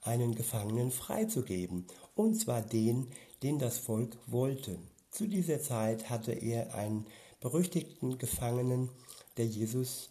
einen 0.00 0.34
Gefangenen 0.34 0.90
freizugeben, 0.90 1.86
und 2.14 2.36
zwar 2.36 2.62
den, 2.62 3.08
den 3.42 3.58
das 3.58 3.76
Volk 3.76 4.16
wollte. 4.26 4.78
Zu 5.10 5.26
dieser 5.26 5.60
Zeit 5.60 6.08
hatte 6.08 6.32
er 6.32 6.74
einen 6.74 7.06
berüchtigten 7.40 8.16
Gefangenen, 8.16 8.88
der 9.36 9.44
Jesus, 9.44 10.08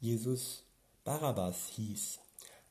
Jesus 0.00 0.64
Barabbas 1.04 1.68
hieß. 1.76 2.20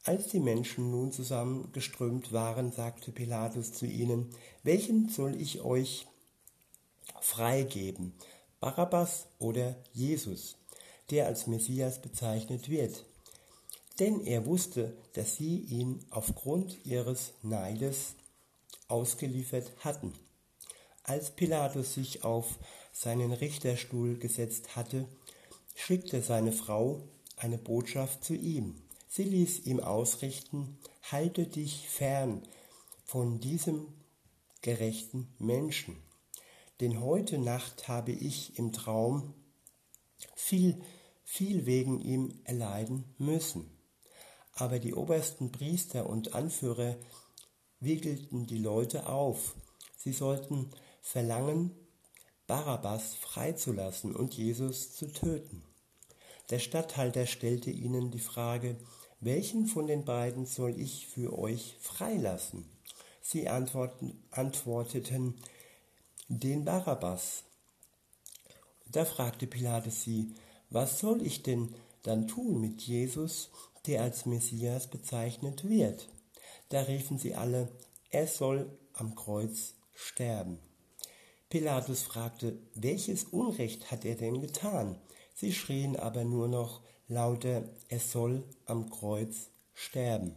Als 0.03 0.29
die 0.29 0.39
Menschen 0.39 0.89
nun 0.89 1.11
zusammengeströmt 1.11 2.33
waren, 2.33 2.71
sagte 2.71 3.11
Pilatus 3.11 3.71
zu 3.71 3.85
ihnen, 3.85 4.31
welchen 4.63 5.09
soll 5.09 5.39
ich 5.39 5.61
euch 5.61 6.07
freigeben, 7.19 8.13
Barabbas 8.61 9.25
oder 9.39 9.75
Jesus, 9.91 10.55
der 11.09 11.25
als 11.25 11.47
Messias 11.47 11.99
bezeichnet 11.99 12.69
wird? 12.69 13.03
Denn 13.99 14.21
er 14.21 14.45
wusste, 14.45 14.95
dass 15.13 15.35
sie 15.35 15.61
ihn 15.61 16.05
aufgrund 16.11 16.85
ihres 16.85 17.33
Neides 17.41 18.13
ausgeliefert 18.87 19.71
hatten. 19.79 20.13
Als 21.01 21.31
Pilatus 21.31 21.95
sich 21.95 22.23
auf 22.23 22.59
seinen 22.93 23.33
Richterstuhl 23.33 24.19
gesetzt 24.19 24.75
hatte, 24.75 25.07
schickte 25.73 26.21
seine 26.21 26.51
Frau 26.51 27.01
eine 27.37 27.57
Botschaft 27.57 28.23
zu 28.23 28.35
ihm. 28.35 28.75
Sie 29.07 29.23
ließ 29.23 29.65
ihm 29.65 29.79
ausrichten, 29.79 30.77
halte 31.11 31.47
dich 31.47 31.89
fern 31.89 32.43
von 33.05 33.39
diesem 33.39 33.87
gerechten 34.61 35.33
Menschen. 35.39 36.10
Denn 36.81 36.99
heute 36.99 37.37
Nacht 37.37 37.87
habe 37.87 38.11
ich 38.11 38.57
im 38.57 38.71
Traum 38.71 39.35
viel, 40.35 40.81
viel 41.23 41.67
wegen 41.67 42.01
ihm 42.01 42.41
erleiden 42.43 43.13
müssen. 43.19 43.69
Aber 44.53 44.79
die 44.79 44.95
obersten 44.95 45.51
Priester 45.51 46.09
und 46.09 46.33
Anführer 46.33 46.97
wiegelten 47.79 48.47
die 48.47 48.57
Leute 48.57 49.07
auf. 49.07 49.55
Sie 49.95 50.11
sollten 50.11 50.71
verlangen, 51.01 51.71
Barabbas 52.47 53.13
freizulassen 53.13 54.15
und 54.15 54.33
Jesus 54.33 54.91
zu 54.95 55.05
töten. 55.13 55.63
Der 56.49 56.57
Statthalter 56.57 57.27
stellte 57.27 57.69
ihnen 57.69 58.09
die 58.09 58.19
Frage, 58.19 58.75
welchen 59.19 59.67
von 59.67 59.85
den 59.85 60.03
beiden 60.03 60.47
soll 60.47 60.79
ich 60.79 61.05
für 61.05 61.37
euch 61.37 61.77
freilassen? 61.79 62.65
Sie 63.21 63.47
antworteten, 63.47 65.35
den 66.39 66.63
Barabbas. 66.63 67.43
Da 68.87 69.03
fragte 69.03 69.47
Pilatus 69.47 70.03
sie, 70.03 70.33
was 70.69 70.99
soll 70.99 71.21
ich 71.25 71.43
denn 71.43 71.75
dann 72.03 72.27
tun 72.27 72.61
mit 72.61 72.81
Jesus, 72.81 73.49
der 73.85 74.01
als 74.01 74.25
Messias 74.25 74.87
bezeichnet 74.87 75.67
wird? 75.67 76.07
Da 76.69 76.81
riefen 76.83 77.17
sie 77.17 77.35
alle, 77.35 77.67
er 78.09 78.27
soll 78.27 78.77
am 78.93 79.15
Kreuz 79.15 79.73
sterben. 79.93 80.59
Pilatus 81.49 82.03
fragte, 82.03 82.57
welches 82.75 83.25
Unrecht 83.25 83.91
hat 83.91 84.05
er 84.05 84.15
denn 84.15 84.39
getan? 84.39 84.97
Sie 85.35 85.51
schrien 85.51 85.97
aber 85.97 86.23
nur 86.23 86.47
noch, 86.47 86.81
lauter, 87.09 87.63
es 87.89 88.11
soll 88.11 88.45
am 88.65 88.89
Kreuz 88.89 89.49
sterben. 89.73 90.35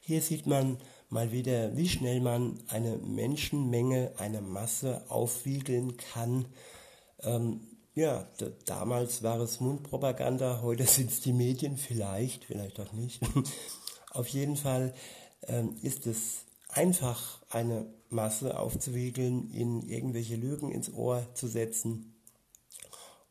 Hier 0.00 0.22
sieht 0.22 0.46
man 0.46 0.78
mal 1.08 1.32
wieder, 1.32 1.76
wie 1.76 1.88
schnell 1.88 2.20
man 2.20 2.58
eine 2.68 2.98
Menschenmenge, 2.98 4.12
eine 4.18 4.40
Masse 4.40 5.02
aufwiegeln 5.08 5.96
kann. 5.96 6.46
Ähm, 7.20 7.60
ja, 7.94 8.28
damals 8.66 9.22
war 9.22 9.40
es 9.40 9.60
Mundpropaganda, 9.60 10.60
heute 10.62 10.84
sind 10.86 11.10
es 11.10 11.20
die 11.20 11.32
Medien, 11.32 11.76
vielleicht, 11.76 12.44
vielleicht 12.44 12.78
auch 12.80 12.92
nicht. 12.92 13.22
Auf 14.10 14.28
jeden 14.28 14.56
Fall 14.56 14.94
ähm, 15.46 15.76
ist 15.82 16.06
es 16.06 16.44
einfach, 16.68 17.38
eine 17.50 17.86
Masse 18.10 18.58
aufzuwiegeln, 18.58 19.50
ihnen 19.52 19.82
irgendwelche 19.82 20.36
Lügen 20.36 20.70
ins 20.70 20.92
Ohr 20.92 21.26
zu 21.34 21.46
setzen 21.46 22.14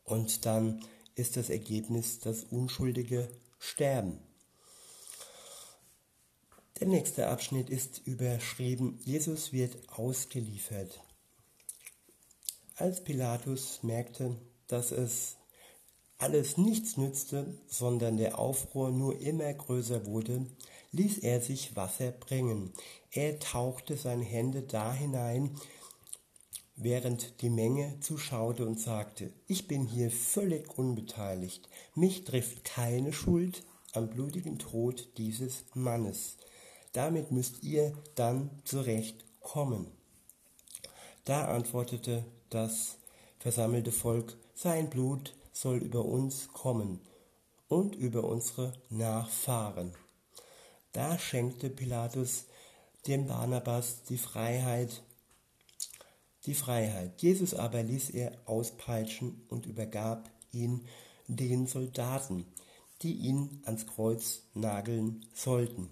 und 0.03 0.45
dann 0.45 0.81
ist 1.15 1.35
das 1.35 1.49
Ergebnis 1.49 2.19
das 2.19 2.43
unschuldige 2.43 3.27
Sterben. 3.59 4.19
Der 6.79 6.87
nächste 6.87 7.27
Abschnitt 7.27 7.71
ist 7.71 8.05
überschrieben, 8.05 8.99
Jesus 9.03 9.51
wird 9.51 9.77
ausgeliefert. 9.89 11.01
Als 12.75 13.03
Pilatus 13.03 13.81
merkte, 13.81 14.35
dass 14.67 14.91
es 14.91 15.37
alles 16.19 16.57
nichts 16.57 16.95
nützte, 16.95 17.57
sondern 17.67 18.17
der 18.17 18.37
Aufruhr 18.37 18.91
nur 18.91 19.19
immer 19.19 19.51
größer 19.51 20.05
wurde, 20.05 20.45
ließ 20.91 21.17
er 21.19 21.41
sich 21.41 21.75
Wasser 21.75 22.11
bringen. 22.11 22.73
Er 23.09 23.39
tauchte 23.39 23.97
seine 23.97 24.25
Hände 24.25 24.61
da 24.61 24.93
hinein, 24.93 25.59
während 26.75 27.41
die 27.41 27.49
Menge 27.49 27.99
zuschaute 28.01 28.67
und 28.67 28.79
sagte, 28.79 29.33
ich 29.47 29.67
bin 29.67 29.87
hier 29.87 30.11
völlig 30.11 30.77
unbeteiligt, 30.77 31.67
mich 31.95 32.23
trifft 32.23 32.63
keine 32.63 33.13
Schuld 33.13 33.63
am 33.93 34.09
blutigen 34.09 34.59
Tod 34.59 35.17
dieses 35.17 35.65
Mannes. 35.73 36.37
Damit 36.93 37.31
müsst 37.31 37.63
ihr 37.63 37.93
dann 38.15 38.49
zurechtkommen. 38.63 39.87
Da 41.25 41.45
antwortete 41.45 42.25
das 42.49 42.97
versammelte 43.39 43.91
Volk, 43.91 44.37
sein 44.55 44.89
Blut 44.89 45.35
soll 45.51 45.77
über 45.77 46.05
uns 46.05 46.47
kommen 46.53 47.01
und 47.67 47.95
über 47.95 48.23
unsere 48.23 48.73
Nachfahren. 48.89 49.93
Da 50.93 51.19
schenkte 51.19 51.69
Pilatus 51.69 52.45
dem 53.07 53.27
Barnabas 53.27 54.03
die 54.03 54.17
Freiheit, 54.17 55.03
die 56.45 56.55
Freiheit. 56.55 57.21
Jesus 57.21 57.53
aber 57.53 57.83
ließ 57.83 58.11
er 58.11 58.31
auspeitschen 58.45 59.45
und 59.49 59.65
übergab 59.65 60.29
ihn 60.51 60.85
den 61.27 61.67
Soldaten, 61.67 62.45
die 63.01 63.13
ihn 63.13 63.61
ans 63.65 63.85
Kreuz 63.85 64.43
nageln 64.53 65.25
sollten. 65.33 65.89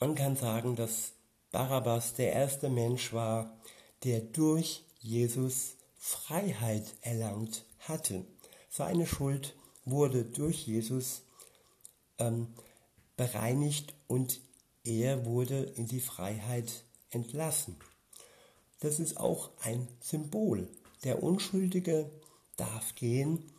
Man 0.00 0.14
kann 0.14 0.36
sagen, 0.36 0.76
dass 0.76 1.12
Barabbas 1.50 2.14
der 2.14 2.32
erste 2.32 2.68
Mensch 2.68 3.12
war, 3.12 3.58
der 4.04 4.20
durch 4.20 4.84
Jesus 5.00 5.74
Freiheit 5.96 6.94
erlangt 7.00 7.64
hatte. 7.80 8.24
Seine 8.70 9.06
Schuld 9.06 9.56
wurde 9.84 10.24
durch 10.24 10.66
Jesus 10.66 11.22
ähm, 12.18 12.48
bereinigt 13.16 13.94
und 14.06 14.40
er 14.84 15.26
wurde 15.26 15.62
in 15.62 15.88
die 15.88 16.00
Freiheit 16.00 16.84
entlassen. 17.10 17.76
Das 18.78 19.00
ist 19.00 19.16
auch 19.16 19.50
ein 19.62 19.88
Symbol. 20.00 20.68
Der 21.02 21.24
Unschuldige 21.24 22.08
darf 22.56 22.94
gehen, 22.94 23.50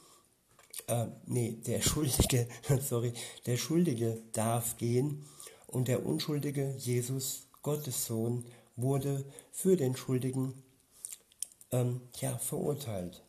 äh, 0.88 1.08
nee, 1.26 1.58
der 1.66 1.82
Schuldige, 1.82 2.48
sorry, 2.82 3.12
der 3.46 3.58
Schuldige 3.58 4.22
darf 4.32 4.78
gehen 4.78 5.26
und 5.72 5.88
der 5.88 6.06
Unschuldige 6.06 6.76
Jesus, 6.78 7.48
Gottes 7.62 8.06
Sohn, 8.06 8.46
wurde 8.76 9.26
für 9.52 9.76
den 9.76 9.96
Schuldigen 9.96 10.64
ähm, 11.72 12.02
ja, 12.20 12.38
verurteilt. 12.38 13.24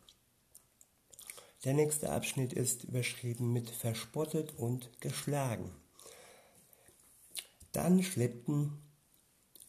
Der 1.64 1.74
nächste 1.74 2.10
Abschnitt 2.10 2.52
ist 2.52 2.84
überschrieben 2.84 3.52
mit 3.52 3.68
verspottet 3.68 4.54
und 4.56 4.90
geschlagen. 5.00 5.70
Dann 7.72 8.02
schleppten 8.02 8.80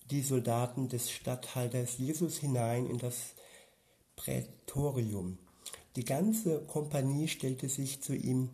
die 0.09 0.21
Soldaten 0.21 0.87
des 0.87 1.11
Statthalters 1.11 1.97
Jesus 1.97 2.37
hinein 2.37 2.87
in 2.87 2.97
das 2.97 3.33
Prätorium. 4.15 5.37
Die 5.95 6.05
ganze 6.05 6.61
Kompanie 6.61 7.27
stellte 7.27 7.67
sich 7.67 8.01
zu 8.01 8.15
ihm, 8.15 8.49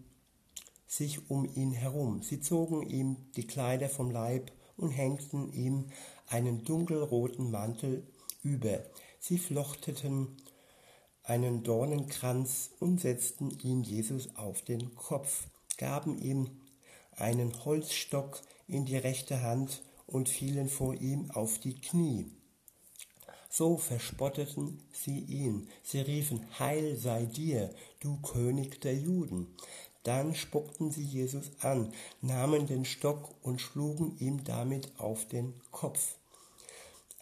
sich 0.88 1.30
um 1.30 1.46
ihn 1.46 1.72
herum. 1.72 2.24
Sie 2.24 2.40
zogen 2.40 2.82
ihm 2.90 3.18
die 3.36 3.46
Kleider 3.46 3.90
vom 3.90 4.10
Leib 4.10 4.52
und 4.78 4.92
hängten 4.92 5.52
ihm 5.54 5.90
einen 6.28 6.64
dunkelroten 6.64 7.52
Mantel 7.52 8.08
über. 8.42 8.84
Sie 9.20 9.38
flochteten 9.38 10.38
einen 11.24 11.64
Dornenkranz 11.64 12.72
und 12.80 13.02
setzten 13.02 13.52
ihn 13.60 13.84
Jesus 13.84 14.36
auf 14.38 14.62
den 14.62 14.96
Kopf, 14.96 15.48
gaben 15.78 16.18
ihm 16.18 16.50
einen 17.12 17.66
Holzstock 17.66 18.42
in 18.68 18.86
die 18.86 18.98
rechte 18.98 19.42
Hand 19.42 19.82
und 20.06 20.30
fielen 20.30 20.70
vor 20.70 20.94
ihm 20.96 21.30
auf 21.32 21.60
die 21.60 21.76
Knie. 21.76 22.32
So 23.50 23.78
verspotteten 23.78 24.84
sie 24.92 25.20
ihn. 25.20 25.68
Sie 25.84 26.00
riefen, 26.00 26.46
Heil 26.60 26.96
sei 26.96 27.26
dir, 27.26 27.74
du 28.00 28.18
König 28.22 28.82
der 28.82 28.96
Juden. 28.96 29.48
Dann 30.08 30.36
spuckten 30.36 30.90
sie 30.90 31.04
Jesus 31.04 31.52
an, 31.60 31.92
nahmen 32.22 32.66
den 32.66 32.86
Stock 32.86 33.30
und 33.42 33.60
schlugen 33.60 34.16
ihm 34.20 34.46
damit 34.46 34.90
auf 35.00 35.28
den 35.28 35.54
Kopf. 35.72 36.16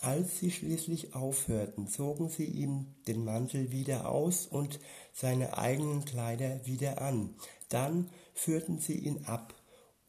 Als 0.02 0.38
sie 0.38 0.52
schließlich 0.52 1.15
aufhörten, 1.15 1.88
zogen 1.88 2.30
sie 2.30 2.45
ihm 2.45 2.93
den 3.08 3.26
Mantel 3.26 3.71
wieder 3.71 4.08
aus 4.08 4.45
und 4.45 4.80
seine 5.13 5.58
eigenen 5.58 6.06
Kleider 6.06 6.63
wieder 6.67 7.02
an. 7.02 7.34
Dann 7.69 8.12
führten 8.36 8.78
sie 8.78 9.00
ihn 9.00 9.26
ab 9.26 9.56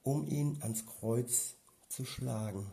um 0.03 0.27
ihn 0.27 0.59
ans 0.61 0.85
Kreuz 0.85 1.55
zu 1.89 2.05
schlagen. 2.05 2.71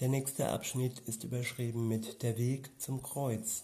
Der 0.00 0.08
nächste 0.08 0.48
Abschnitt 0.48 0.98
ist 1.06 1.22
überschrieben 1.22 1.86
mit 1.86 2.24
Der 2.24 2.36
Weg 2.36 2.68
zum 2.80 3.00
Kreuz. 3.00 3.62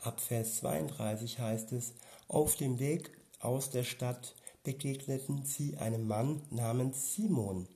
Ab 0.00 0.22
Vers 0.22 0.56
32 0.56 1.38
heißt 1.38 1.72
es, 1.72 1.92
auf 2.28 2.56
dem 2.56 2.78
Weg 2.78 3.10
aus 3.42 3.70
der 3.70 3.84
Stadt 3.84 4.34
begegneten 4.62 5.44
sie 5.44 5.76
einem 5.76 6.06
Mann 6.06 6.42
namens 6.50 7.14
Simon. 7.14 7.68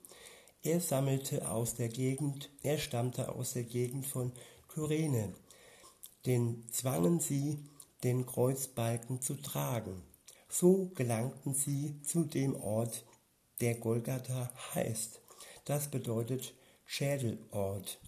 Er 0.62 0.80
sammelte 0.80 1.50
aus 1.50 1.74
der 1.74 1.88
Gegend, 1.88 2.50
er 2.62 2.78
stammte 2.78 3.34
aus 3.34 3.52
der 3.52 3.64
Gegend 3.64 4.06
von 4.06 4.32
Kyrene. 4.68 5.34
Den 6.24 6.64
zwangen 6.70 7.20
sie, 7.20 7.58
den 8.02 8.26
Kreuzbalken 8.26 9.20
zu 9.20 9.34
tragen. 9.34 10.02
So 10.48 10.90
gelangten 10.94 11.54
sie 11.54 12.00
zu 12.02 12.24
dem 12.24 12.54
Ort, 12.56 13.04
der 13.60 13.74
Golgatha 13.74 14.50
heißt. 14.74 15.20
Das 15.64 15.90
bedeutet 15.90 16.54
Schädelort. 16.84 17.98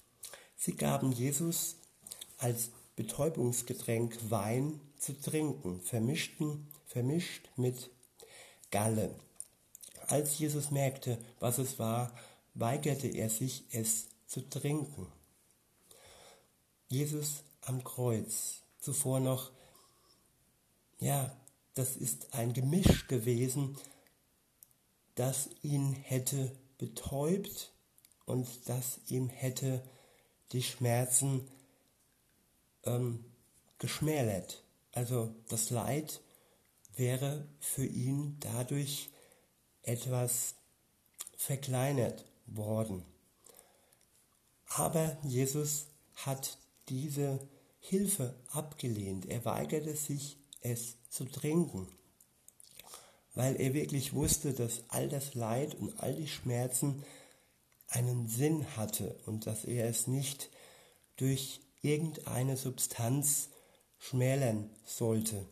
Sie 0.57 0.75
gaben 0.75 1.13
Jesus 1.13 1.77
als 2.39 2.71
Betäubungsgetränk 2.97 4.19
Wein 4.31 4.81
zu 4.99 5.21
trinken, 5.21 5.81
vermischten, 5.81 6.69
vermischt 6.99 7.49
mit 7.55 7.91
Galle. 8.73 9.15
Als 10.09 10.37
Jesus 10.37 10.73
merkte, 10.73 11.17
was 11.39 11.59
es 11.59 11.79
war, 11.79 12.13
weigerte 12.55 13.07
er 13.07 13.31
sich, 13.31 13.63
es 13.71 14.09
zu 14.27 14.41
trinken. 14.41 15.07
Jesus 16.89 17.45
am 17.61 17.85
Kreuz, 17.85 18.63
zuvor 18.81 19.21
noch, 19.21 19.53
ja, 20.99 21.33
das 21.75 21.97
ist 21.97 22.35
ein 22.35 22.53
Gemisch 22.53 23.07
gewesen, 23.07 23.79
das 25.15 25.51
ihn 25.63 25.93
hätte 25.93 26.51
betäubt 26.79 27.73
und 28.27 28.49
das 28.65 28.99
ihm 29.07 29.29
hätte 29.29 29.85
die 30.51 30.65
Schmerzen 30.65 31.47
ähm, 32.83 33.25
geschmälert. 33.79 34.65
Also 34.91 35.33
das 35.49 35.71
Leid 35.71 36.21
wäre 36.99 37.47
für 37.61 37.87
ihn 37.87 38.37
dadurch 38.41 39.11
etwas 39.83 40.55
verkleinert 41.37 42.25
worden. 42.47 43.05
Aber 44.67 45.17
Jesus 45.23 45.87
hat 46.15 46.59
diese 46.89 47.41
Hilfe 47.81 48.35
abgelehnt. 48.51 49.27
Er 49.27 49.45
weigerte 49.45 49.95
sich, 49.97 50.37
es 50.61 50.97
zu 51.09 51.25
trinken, 51.25 51.89
weil 53.35 53.55
er 53.61 53.73
wirklich 53.73 54.13
wusste, 54.13 54.53
dass 54.53 54.83
all 54.89 55.09
das 55.09 55.35
Leid 55.35 55.77
und 55.77 55.99
all 56.01 56.15
die 56.15 56.27
Schmerzen 56.27 57.05
einen 57.87 58.29
Sinn 58.29 58.77
hatte 58.77 59.19
und 59.25 59.47
dass 59.47 59.65
er 59.65 59.89
es 59.89 60.09
nicht 60.09 60.51
durch 61.17 61.61
irgendeine 61.81 62.57
Substanz 62.57 63.51
schmälern 63.99 64.69
sollte. 64.85 65.47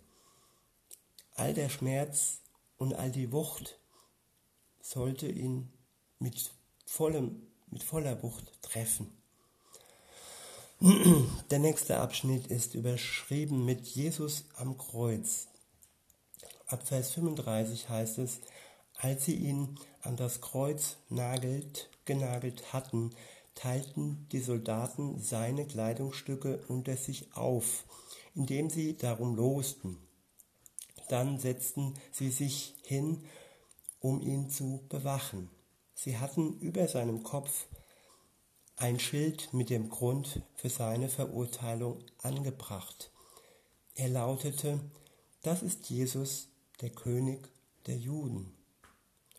All 1.36 1.52
der 1.52 1.68
Schmerz 1.68 2.40
und 2.78 2.94
all 2.94 3.10
die 3.10 3.30
Wucht 3.30 3.78
sollte 4.80 5.28
ihn 5.28 5.70
mit, 6.18 6.50
vollem, 6.86 7.46
mit 7.70 7.82
voller 7.82 8.22
Wucht 8.22 8.62
treffen. 8.62 9.12
Der 11.50 11.58
nächste 11.58 11.98
Abschnitt 11.98 12.46
ist 12.46 12.74
überschrieben 12.74 13.64
mit 13.64 13.86
Jesus 13.86 14.44
am 14.56 14.78
Kreuz. 14.78 15.48
Ab 16.66 16.86
Vers 16.86 17.12
35 17.12 17.88
heißt 17.88 18.18
es, 18.18 18.40
als 18.94 19.26
sie 19.26 19.36
ihn 19.36 19.78
an 20.02 20.16
das 20.16 20.40
Kreuz 20.40 20.96
nagelt, 21.10 21.90
genagelt 22.06 22.72
hatten, 22.72 23.10
teilten 23.54 24.26
die 24.32 24.40
Soldaten 24.40 25.20
seine 25.20 25.66
Kleidungsstücke 25.66 26.64
unter 26.68 26.96
sich 26.96 27.34
auf, 27.34 27.84
indem 28.34 28.70
sie 28.70 28.96
darum 28.96 29.34
losten. 29.36 29.98
Dann 31.08 31.38
setzten 31.38 31.94
sie 32.12 32.30
sich 32.30 32.74
hin, 32.82 33.24
um 34.00 34.20
ihn 34.20 34.50
zu 34.50 34.84
bewachen. 34.88 35.50
Sie 35.94 36.18
hatten 36.18 36.58
über 36.60 36.88
seinem 36.88 37.22
Kopf 37.22 37.66
ein 38.76 39.00
Schild 39.00 39.52
mit 39.54 39.70
dem 39.70 39.88
Grund 39.88 40.42
für 40.54 40.68
seine 40.68 41.08
Verurteilung 41.08 42.04
angebracht. 42.18 43.10
Er 43.94 44.10
lautete, 44.10 44.80
das 45.42 45.62
ist 45.62 45.88
Jesus, 45.88 46.48
der 46.82 46.90
König 46.90 47.48
der 47.86 47.96
Juden. 47.96 48.54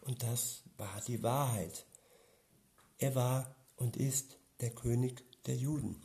Und 0.01 0.23
das 0.23 0.63
war 0.77 1.01
die 1.08 1.21
Wahrheit. 1.21 1.86
Er 2.97 3.13
war 3.13 3.56
und 3.75 3.97
ist 3.97 4.38
der 4.60 4.71
König 4.71 5.23
der 5.45 5.56
Juden. 5.56 6.01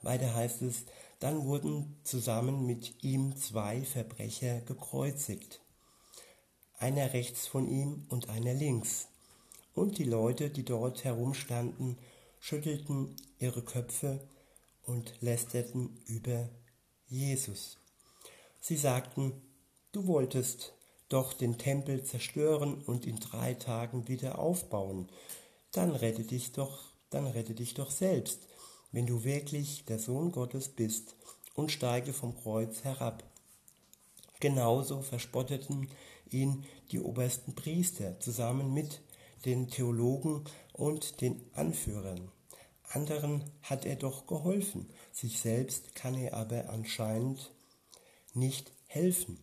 Weiter 0.00 0.34
heißt 0.34 0.62
es, 0.62 0.84
dann 1.18 1.44
wurden 1.44 1.96
zusammen 2.04 2.66
mit 2.66 3.02
ihm 3.02 3.36
zwei 3.36 3.82
Verbrecher 3.82 4.60
gekreuzigt, 4.60 5.60
einer 6.78 7.12
rechts 7.12 7.46
von 7.46 7.68
ihm 7.68 8.06
und 8.08 8.28
einer 8.28 8.54
links. 8.54 9.08
Und 9.74 9.98
die 9.98 10.04
Leute, 10.04 10.50
die 10.50 10.64
dort 10.64 11.04
herumstanden, 11.04 11.98
schüttelten 12.40 13.16
ihre 13.38 13.62
Köpfe 13.62 14.20
und 14.84 15.12
lästerten 15.20 16.00
über 16.06 16.48
Jesus. 17.08 17.78
Sie 18.60 18.76
sagten, 18.76 19.32
du 19.92 20.06
wolltest 20.06 20.72
doch 21.08 21.32
den 21.32 21.58
Tempel 21.58 22.04
zerstören 22.04 22.82
und 22.82 23.06
in 23.06 23.18
drei 23.18 23.54
Tagen 23.54 24.08
wieder 24.08 24.38
aufbauen, 24.38 25.08
dann 25.72 25.90
rette 25.90 26.24
dich 26.24 26.52
doch, 26.52 26.92
dann 27.10 27.26
rette 27.26 27.54
dich 27.54 27.74
doch 27.74 27.90
selbst, 27.90 28.47
wenn 28.92 29.06
du 29.06 29.24
wirklich 29.24 29.84
der 29.84 29.98
Sohn 29.98 30.32
Gottes 30.32 30.68
bist, 30.68 31.14
und 31.58 31.72
steige 31.72 32.12
vom 32.12 32.36
Kreuz 32.40 32.84
herab. 32.84 33.24
Genauso 34.38 35.02
verspotteten 35.02 35.88
ihn 36.30 36.64
die 36.92 37.00
obersten 37.00 37.56
Priester 37.56 38.20
zusammen 38.20 38.72
mit 38.72 39.00
den 39.44 39.68
Theologen 39.68 40.44
und 40.72 41.20
den 41.20 41.40
Anführern. 41.54 42.30
Anderen 42.90 43.42
hat 43.62 43.84
er 43.84 43.96
doch 43.96 44.28
geholfen, 44.28 44.88
sich 45.12 45.40
selbst 45.40 45.96
kann 45.96 46.14
er 46.14 46.34
aber 46.34 46.70
anscheinend 46.70 47.50
nicht 48.34 48.70
helfen. 48.86 49.38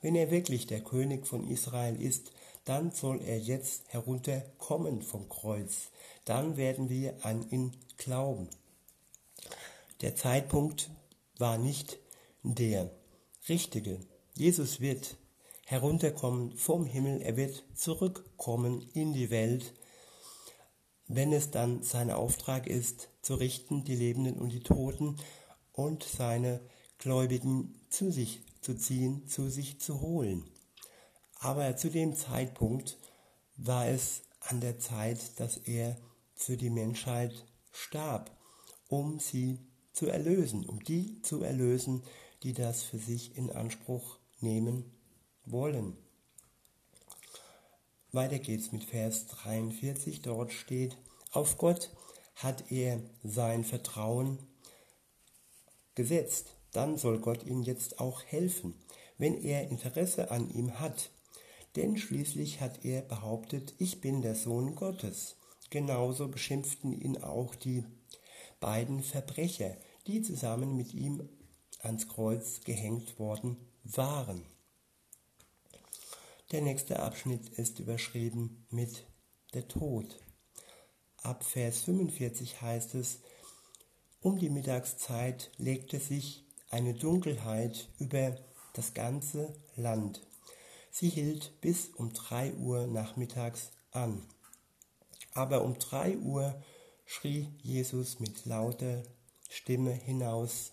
Wenn 0.00 0.14
er 0.14 0.30
wirklich 0.30 0.68
der 0.68 0.82
König 0.82 1.26
von 1.26 1.48
Israel 1.48 2.00
ist, 2.00 2.30
dann 2.64 2.92
soll 2.92 3.20
er 3.22 3.38
jetzt 3.38 3.92
herunterkommen 3.92 5.02
vom 5.02 5.28
Kreuz. 5.28 5.90
Dann 6.24 6.56
werden 6.56 6.88
wir 6.88 7.24
an 7.26 7.50
ihn 7.50 7.76
glauben. 7.96 8.48
Der 10.00 10.16
Zeitpunkt 10.16 10.90
war 11.36 11.58
nicht 11.58 11.98
der 12.42 12.90
richtige. 13.48 14.00
Jesus 14.34 14.80
wird 14.80 15.16
herunterkommen 15.66 16.56
vom 16.56 16.86
Himmel, 16.86 17.20
er 17.20 17.36
wird 17.36 17.64
zurückkommen 17.74 18.88
in 18.94 19.12
die 19.12 19.30
Welt, 19.30 19.74
wenn 21.06 21.32
es 21.32 21.50
dann 21.50 21.82
sein 21.82 22.10
Auftrag 22.10 22.66
ist, 22.66 23.10
zu 23.20 23.34
richten 23.34 23.84
die 23.84 23.96
Lebenden 23.96 24.38
und 24.38 24.52
die 24.52 24.62
Toten 24.62 25.16
und 25.72 26.02
seine 26.02 26.60
Gläubigen 26.98 27.80
zu 27.90 28.10
sich 28.10 28.42
zu 28.60 28.74
ziehen, 28.74 29.26
zu 29.26 29.50
sich 29.50 29.80
zu 29.80 30.00
holen. 30.00 30.44
Aber 31.40 31.76
zu 31.76 31.90
dem 31.90 32.14
Zeitpunkt 32.14 32.98
war 33.56 33.86
es 33.86 34.22
an 34.40 34.60
der 34.60 34.78
Zeit, 34.78 35.38
dass 35.40 35.56
er 35.56 35.96
für 36.34 36.56
die 36.56 36.70
Menschheit 36.70 37.46
starb, 37.72 38.30
um 38.88 39.18
sie 39.18 39.58
zu 39.92 40.06
erlösen, 40.06 40.64
um 40.66 40.82
die 40.82 41.20
zu 41.22 41.42
erlösen, 41.42 42.02
die 42.42 42.52
das 42.52 42.82
für 42.82 42.98
sich 42.98 43.36
in 43.36 43.50
Anspruch 43.50 44.18
nehmen 44.40 44.84
wollen. 45.44 45.96
Weiter 48.12 48.38
geht's 48.38 48.72
mit 48.72 48.84
Vers 48.84 49.26
43. 49.26 50.22
Dort 50.22 50.52
steht, 50.52 50.96
auf 51.32 51.58
Gott 51.58 51.90
hat 52.34 52.72
er 52.72 53.00
sein 53.22 53.64
Vertrauen 53.64 54.38
gesetzt 55.94 56.54
dann 56.72 56.96
soll 56.96 57.18
Gott 57.18 57.44
ihm 57.44 57.62
jetzt 57.62 58.00
auch 58.00 58.22
helfen, 58.22 58.74
wenn 59.18 59.42
er 59.42 59.68
Interesse 59.68 60.30
an 60.30 60.50
ihm 60.50 60.78
hat. 60.78 61.10
Denn 61.76 61.96
schließlich 61.96 62.60
hat 62.60 62.84
er 62.84 63.02
behauptet, 63.02 63.74
ich 63.78 64.00
bin 64.00 64.22
der 64.22 64.34
Sohn 64.34 64.74
Gottes. 64.74 65.36
Genauso 65.70 66.28
beschimpften 66.28 66.92
ihn 66.92 67.22
auch 67.22 67.54
die 67.54 67.84
beiden 68.60 69.02
Verbrecher, 69.02 69.76
die 70.06 70.22
zusammen 70.22 70.76
mit 70.76 70.94
ihm 70.94 71.28
ans 71.80 72.08
Kreuz 72.08 72.60
gehängt 72.60 73.18
worden 73.18 73.56
waren. 73.84 74.44
Der 76.52 76.60
nächste 76.60 77.00
Abschnitt 77.00 77.48
ist 77.48 77.78
überschrieben 77.78 78.66
mit 78.70 79.06
der 79.54 79.68
Tod. 79.68 80.18
Ab 81.22 81.44
Vers 81.44 81.82
45 81.82 82.60
heißt 82.60 82.94
es, 82.94 83.20
um 84.20 84.38
die 84.38 84.50
Mittagszeit 84.50 85.50
legte 85.56 85.98
sich 85.98 86.44
eine 86.70 86.94
Dunkelheit 86.94 87.88
über 87.98 88.36
das 88.74 88.94
ganze 88.94 89.54
Land. 89.76 90.20
Sie 90.90 91.08
hielt 91.08 91.60
bis 91.60 91.88
um 91.88 92.12
drei 92.12 92.52
Uhr 92.54 92.86
nachmittags 92.86 93.70
an. 93.92 94.22
Aber 95.34 95.62
um 95.62 95.78
drei 95.78 96.16
Uhr 96.18 96.60
schrie 97.10 97.48
Jesus 97.64 98.20
mit 98.20 98.46
lauter 98.46 99.02
Stimme 99.48 99.92
hinaus, 99.92 100.70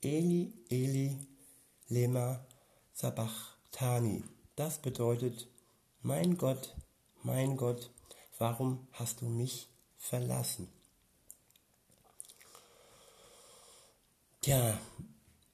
Eli, 0.00 0.52
Eli, 0.70 1.18
lema 1.88 2.46
sabachthani. 2.94 4.22
Das 4.54 4.78
bedeutet, 4.78 5.48
mein 6.02 6.38
Gott, 6.38 6.76
mein 7.24 7.56
Gott, 7.56 7.90
warum 8.38 8.86
hast 8.92 9.22
du 9.22 9.26
mich 9.26 9.68
verlassen? 9.98 10.68
Ja, 14.44 14.80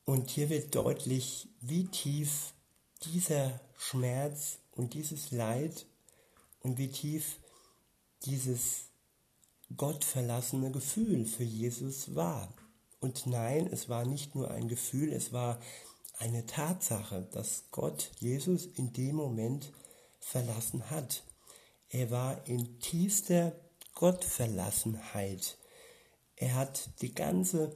und 0.04 0.28
hier 0.28 0.50
wird 0.50 0.74
deutlich, 0.74 1.48
wie 1.62 1.87
tief 1.87 2.52
dieser 3.02 3.58
Schmerz 3.78 4.58
und 4.72 4.92
dieses 4.92 5.30
Leid 5.30 5.87
und 6.61 6.76
wie 6.76 6.90
tief 6.90 7.38
dieses 8.26 8.88
gottverlassene 9.76 10.70
Gefühl 10.70 11.26
für 11.26 11.44
Jesus 11.44 12.14
war. 12.14 12.52
Und 13.00 13.26
nein, 13.26 13.68
es 13.70 13.88
war 13.88 14.04
nicht 14.04 14.35
nur 14.35 14.50
ein 14.50 14.68
Gefühl, 14.68 15.12
es 15.12 15.33
war 15.33 15.61
eine 16.18 16.46
Tatsache, 16.46 17.28
dass 17.33 17.64
Gott 17.70 18.11
Jesus 18.18 18.66
in 18.66 18.92
dem 18.92 19.16
Moment 19.16 19.72
verlassen 20.20 20.90
hat. 20.90 21.22
Er 21.90 22.11
war 22.11 22.46
in 22.46 22.81
tiefster 22.81 23.52
Gottverlassenheit. 23.94 25.59
Er 26.37 26.54
hat 26.54 26.90
die 27.00 27.14
ganze 27.14 27.72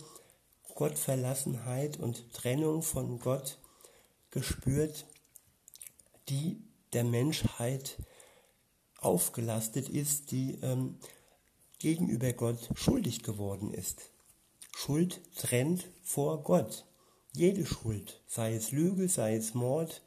Gottverlassenheit 0.74 1.98
und 1.98 2.32
Trennung 2.32 2.82
von 2.82 3.18
Gott 3.18 3.58
gespürt, 4.30 5.06
die 6.28 6.62
der 6.92 7.04
Menschheit 7.04 7.98
aufgelastet 8.98 9.88
ist, 9.88 10.30
die 10.30 10.58
ähm, 10.62 10.98
gegenüber 11.82 12.32
Gott 12.32 12.70
schuldig 12.74 13.22
geworden 13.24 13.74
ist. 13.74 14.10
Schuld 14.74 15.20
trennt 15.34 15.88
vor 16.02 16.42
Gott. 16.44 16.86
Jede 17.34 17.66
Schuld, 17.66 18.22
sei 18.28 18.54
es 18.54 18.70
Lüge, 18.70 19.08
sei 19.08 19.34
es 19.34 19.54
Mord, 19.54 20.00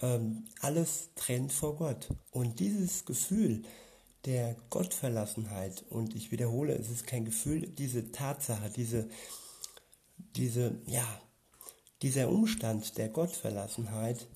ähm, 0.00 0.46
alles 0.60 1.10
trennt 1.16 1.52
vor 1.52 1.76
Gott. 1.76 2.08
Und 2.30 2.60
dieses 2.60 3.04
Gefühl 3.04 3.62
der 4.24 4.56
Gottverlassenheit, 4.70 5.84
und 5.90 6.16
ich 6.16 6.30
wiederhole, 6.32 6.74
es 6.74 6.90
ist 6.90 7.06
kein 7.06 7.26
Gefühl, 7.26 7.68
diese 7.68 8.10
Tatsache, 8.10 8.70
diese, 8.70 9.08
diese, 10.36 10.80
ja, 10.86 11.06
dieser 12.00 12.30
Umstand 12.30 12.96
der 12.96 13.10
Gottverlassenheit, 13.10 14.28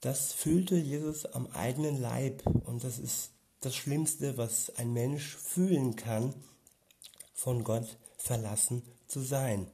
das 0.00 0.32
fühlte 0.32 0.76
Jesus 0.76 1.26
am 1.26 1.48
eigenen 1.48 2.00
Leib. 2.00 2.46
Und 2.46 2.84
das 2.84 2.98
ist 2.98 3.32
das 3.60 3.76
Schlimmste, 3.76 4.36
was 4.36 4.70
ein 4.76 4.92
Mensch 4.92 5.36
fühlen 5.36 5.96
kann, 5.96 6.34
von 7.34 7.64
Gott 7.64 7.98
verlassen 8.16 8.82
zu 9.06 9.20
sein. 9.20 9.66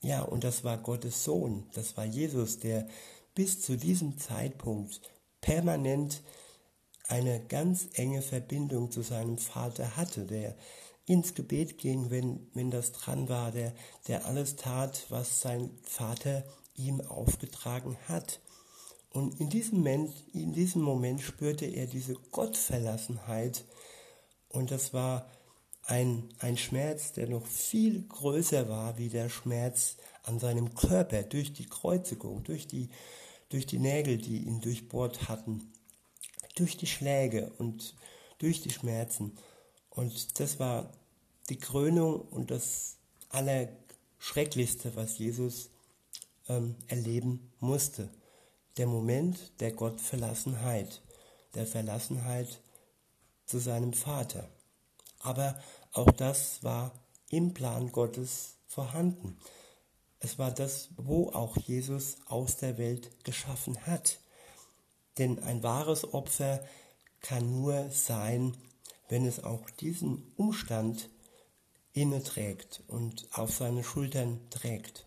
Ja, 0.00 0.22
und 0.22 0.44
das 0.44 0.64
war 0.64 0.78
Gottes 0.78 1.24
Sohn, 1.24 1.66
das 1.72 1.96
war 1.96 2.04
Jesus, 2.04 2.58
der 2.58 2.86
bis 3.34 3.62
zu 3.62 3.76
diesem 3.76 4.18
Zeitpunkt 4.18 5.00
permanent 5.40 6.22
eine 7.08 7.40
ganz 7.40 7.88
enge 7.94 8.22
Verbindung 8.22 8.90
zu 8.90 9.02
seinem 9.02 9.38
Vater 9.38 9.96
hatte, 9.96 10.26
der 10.26 10.56
ins 11.06 11.34
Gebet 11.34 11.78
ging, 11.78 12.10
wenn, 12.10 12.48
wenn 12.54 12.70
das 12.70 12.92
dran 12.92 13.28
war, 13.28 13.50
der, 13.50 13.74
der 14.08 14.26
alles 14.26 14.56
tat, 14.56 15.04
was 15.10 15.40
sein 15.40 15.70
Vater 15.82 16.44
ihm 16.74 17.00
aufgetragen 17.02 17.96
hat. 18.08 18.40
Und 19.14 19.40
in 19.40 19.48
diesem 19.48 19.78
Moment, 19.78 20.12
in 20.32 20.52
diesem 20.52 20.82
Moment 20.82 21.20
spürte 21.20 21.66
er 21.66 21.86
diese 21.86 22.14
Gottverlassenheit 22.32 23.64
und 24.48 24.72
das 24.72 24.92
war 24.92 25.30
ein, 25.82 26.30
ein 26.40 26.56
Schmerz, 26.56 27.12
der 27.12 27.28
noch 27.28 27.46
viel 27.46 28.02
größer 28.08 28.68
war 28.68 28.98
wie 28.98 29.08
der 29.08 29.28
Schmerz 29.28 29.98
an 30.24 30.40
seinem 30.40 30.74
Körper 30.74 31.22
durch 31.22 31.52
die 31.52 31.66
Kreuzigung, 31.66 32.42
durch 32.42 32.66
die, 32.66 32.88
durch 33.50 33.66
die 33.66 33.78
Nägel, 33.78 34.18
die 34.18 34.38
ihn 34.38 34.60
durchbohrt 34.60 35.28
hatten, 35.28 35.72
durch 36.56 36.76
die 36.76 36.88
Schläge 36.88 37.52
und 37.58 37.94
durch 38.38 38.62
die 38.62 38.70
Schmerzen. 38.70 39.38
Und 39.90 40.40
das 40.40 40.58
war 40.58 40.90
die 41.50 41.58
Krönung 41.58 42.20
und 42.20 42.50
das 42.50 42.96
Allerschrecklichste, 43.28 44.96
was 44.96 45.18
Jesus 45.18 45.70
ähm, 46.48 46.74
erleben 46.88 47.52
musste. 47.60 48.10
Der 48.76 48.86
Moment 48.86 49.60
der 49.60 49.72
Gottverlassenheit, 49.72 51.02
der 51.54 51.66
Verlassenheit 51.66 52.60
zu 53.46 53.58
seinem 53.58 53.92
Vater. 53.92 54.48
Aber 55.20 55.60
auch 55.92 56.10
das 56.10 56.62
war 56.62 56.92
im 57.28 57.54
Plan 57.54 57.92
Gottes 57.92 58.56
vorhanden. 58.66 59.38
Es 60.18 60.38
war 60.38 60.50
das, 60.50 60.88
wo 60.96 61.30
auch 61.30 61.56
Jesus 61.56 62.16
aus 62.26 62.56
der 62.56 62.78
Welt 62.78 63.24
geschaffen 63.24 63.86
hat. 63.86 64.18
Denn 65.18 65.38
ein 65.42 65.62
wahres 65.62 66.12
Opfer 66.12 66.64
kann 67.20 67.50
nur 67.52 67.90
sein, 67.90 68.56
wenn 69.08 69.26
es 69.26 69.44
auch 69.44 69.68
diesen 69.70 70.32
Umstand 70.36 71.10
inne 71.92 72.22
trägt 72.22 72.82
und 72.88 73.28
auf 73.32 73.52
seine 73.52 73.84
Schultern 73.84 74.40
trägt. 74.50 75.06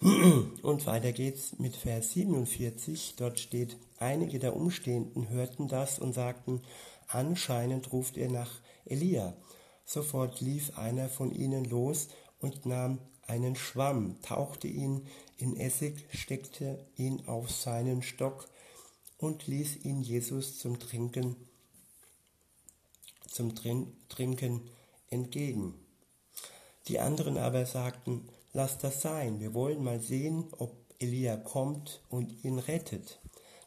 Und 0.00 0.86
weiter 0.86 1.12
geht's 1.12 1.58
mit 1.58 1.74
Vers 1.76 2.12
47. 2.12 3.14
Dort 3.16 3.40
steht, 3.40 3.76
einige 3.98 4.38
der 4.38 4.54
Umstehenden 4.54 5.28
hörten 5.28 5.68
das 5.68 5.98
und 5.98 6.12
sagten, 6.12 6.62
Anscheinend 7.08 7.90
ruft 7.92 8.18
er 8.18 8.30
nach 8.30 8.60
Elia. 8.84 9.34
Sofort 9.86 10.42
lief 10.42 10.76
einer 10.76 11.08
von 11.08 11.32
ihnen 11.32 11.64
los 11.64 12.08
und 12.38 12.66
nahm 12.66 12.98
einen 13.26 13.56
Schwamm, 13.56 14.20
tauchte 14.20 14.68
ihn 14.68 15.06
in 15.38 15.56
Essig, 15.56 16.06
steckte 16.14 16.86
ihn 16.96 17.26
auf 17.26 17.50
seinen 17.50 18.02
Stock 18.02 18.46
und 19.16 19.46
ließ 19.46 19.84
ihn 19.84 20.02
Jesus 20.02 20.58
zum 20.58 20.78
Trinken, 20.78 21.36
zum 23.26 23.54
Trinken 23.54 24.68
entgegen. 25.08 25.74
Die 26.88 27.00
anderen 27.00 27.38
aber 27.38 27.64
sagten, 27.64 28.28
lass 28.52 28.78
das 28.78 29.02
sein, 29.02 29.40
wir 29.40 29.54
wollen 29.54 29.82
mal 29.82 30.00
sehen, 30.00 30.48
ob 30.58 30.76
Elia 30.98 31.36
kommt 31.36 32.02
und 32.08 32.44
ihn 32.44 32.58
rettet. 32.58 33.20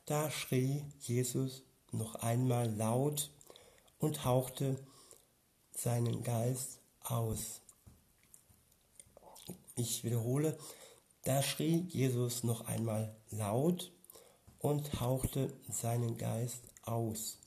Da 0.06 0.30
schrie 0.30 0.84
Jesus 1.00 1.64
noch 1.92 2.16
einmal 2.16 2.70
laut 2.74 3.32
und 4.00 4.26
hauchte 4.26 4.78
seinen 5.72 6.24
Geist 6.24 6.80
aus. 7.04 7.62
Ich 9.76 10.04
wiederhole, 10.04 10.58
da 11.24 11.42
schrie 11.42 11.86
Jesus 11.90 12.44
noch 12.44 12.66
einmal 12.66 13.16
laut 13.30 13.92
und 14.60 15.00
hauchte 15.00 15.54
seinen 15.70 16.18
Geist 16.18 16.64
aus. 16.84 17.38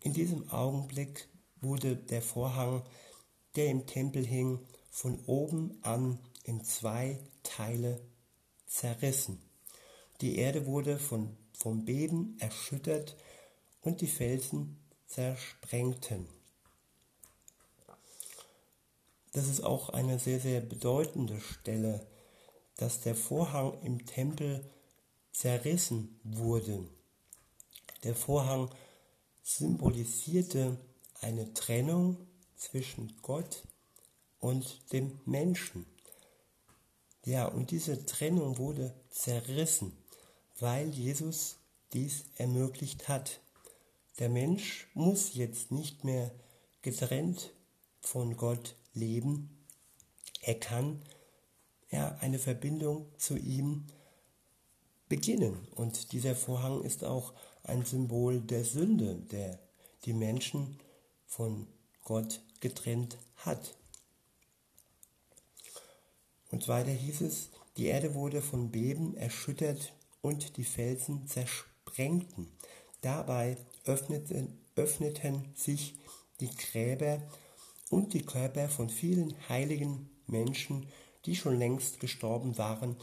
In 0.00 0.12
diesem 0.12 0.48
Augenblick 0.50 1.28
wurde 1.60 1.96
der 1.96 2.22
Vorhang, 2.22 2.82
der 3.56 3.66
im 3.66 3.86
Tempel 3.86 4.24
hing, 4.24 4.60
von 4.90 5.18
oben 5.26 5.78
an 5.82 6.18
in 6.44 6.64
zwei 6.64 7.18
Teile 7.42 8.00
zerrissen. 8.66 9.42
Die 10.20 10.36
Erde 10.36 10.66
wurde 10.66 10.98
von, 10.98 11.36
vom 11.52 11.84
Beben 11.84 12.36
erschüttert 12.38 13.16
und 13.82 14.00
die 14.00 14.06
Felsen 14.06 14.78
zersprengten. 15.06 16.28
Das 19.32 19.48
ist 19.48 19.64
auch 19.64 19.88
eine 19.88 20.18
sehr, 20.20 20.38
sehr 20.38 20.60
bedeutende 20.60 21.40
Stelle, 21.40 22.06
dass 22.76 23.00
der 23.00 23.16
Vorhang 23.16 23.80
im 23.82 24.06
Tempel 24.06 24.70
zerrissen 25.32 26.20
wurde. 26.22 26.86
Der 28.04 28.14
Vorhang 28.14 28.70
symbolisierte 29.42 30.78
eine 31.20 31.52
Trennung 31.54 32.16
zwischen 32.56 33.16
Gott 33.22 33.64
und 34.38 34.92
dem 34.92 35.20
Menschen. 35.24 35.86
Ja, 37.24 37.46
und 37.46 37.70
diese 37.70 38.04
Trennung 38.04 38.58
wurde 38.58 38.94
zerrissen, 39.10 39.96
weil 40.58 40.90
Jesus 40.90 41.56
dies 41.92 42.24
ermöglicht 42.36 43.08
hat. 43.08 43.40
Der 44.18 44.28
Mensch 44.28 44.88
muss 44.94 45.34
jetzt 45.34 45.70
nicht 45.70 46.04
mehr 46.04 46.30
getrennt 46.82 47.52
von 48.00 48.36
Gott 48.36 48.76
leben. 48.92 49.64
Er 50.42 50.60
kann 50.60 51.02
ja 51.90 52.16
eine 52.20 52.38
Verbindung 52.38 53.06
zu 53.16 53.36
ihm 53.36 53.86
beginnen. 55.08 55.66
Und 55.74 56.12
dieser 56.12 56.34
Vorhang 56.34 56.82
ist 56.82 57.04
auch 57.04 57.32
ein 57.62 57.84
Symbol 57.84 58.40
der 58.40 58.64
Sünde, 58.64 59.14
der 59.14 59.58
die 60.04 60.12
Menschen 60.12 60.78
von 61.26 61.66
Gott 62.02 62.42
getrennt 62.60 63.16
hat. 63.36 63.74
Und 66.54 66.68
weiter 66.68 66.92
hieß 66.92 67.22
es, 67.22 67.50
Die 67.76 67.86
Erde 67.86 68.14
wurde 68.14 68.40
von 68.40 68.70
Beben 68.70 69.16
erschüttert 69.16 69.92
und 70.22 70.56
die 70.56 70.62
Felsen 70.62 71.26
zersprengten. 71.26 72.46
Dabei 73.00 73.56
öffneten, 73.84 74.56
öffneten 74.76 75.46
sich 75.56 75.96
die 76.38 76.54
Gräber 76.54 77.20
und 77.90 78.14
die 78.14 78.22
Körper 78.22 78.68
von 78.68 78.88
vielen 78.88 79.34
heiligen 79.48 80.08
Menschen, 80.28 80.86
die 81.26 81.34
schon 81.34 81.58
längst 81.58 81.98
gestorben 81.98 82.56
waren, 82.56 82.94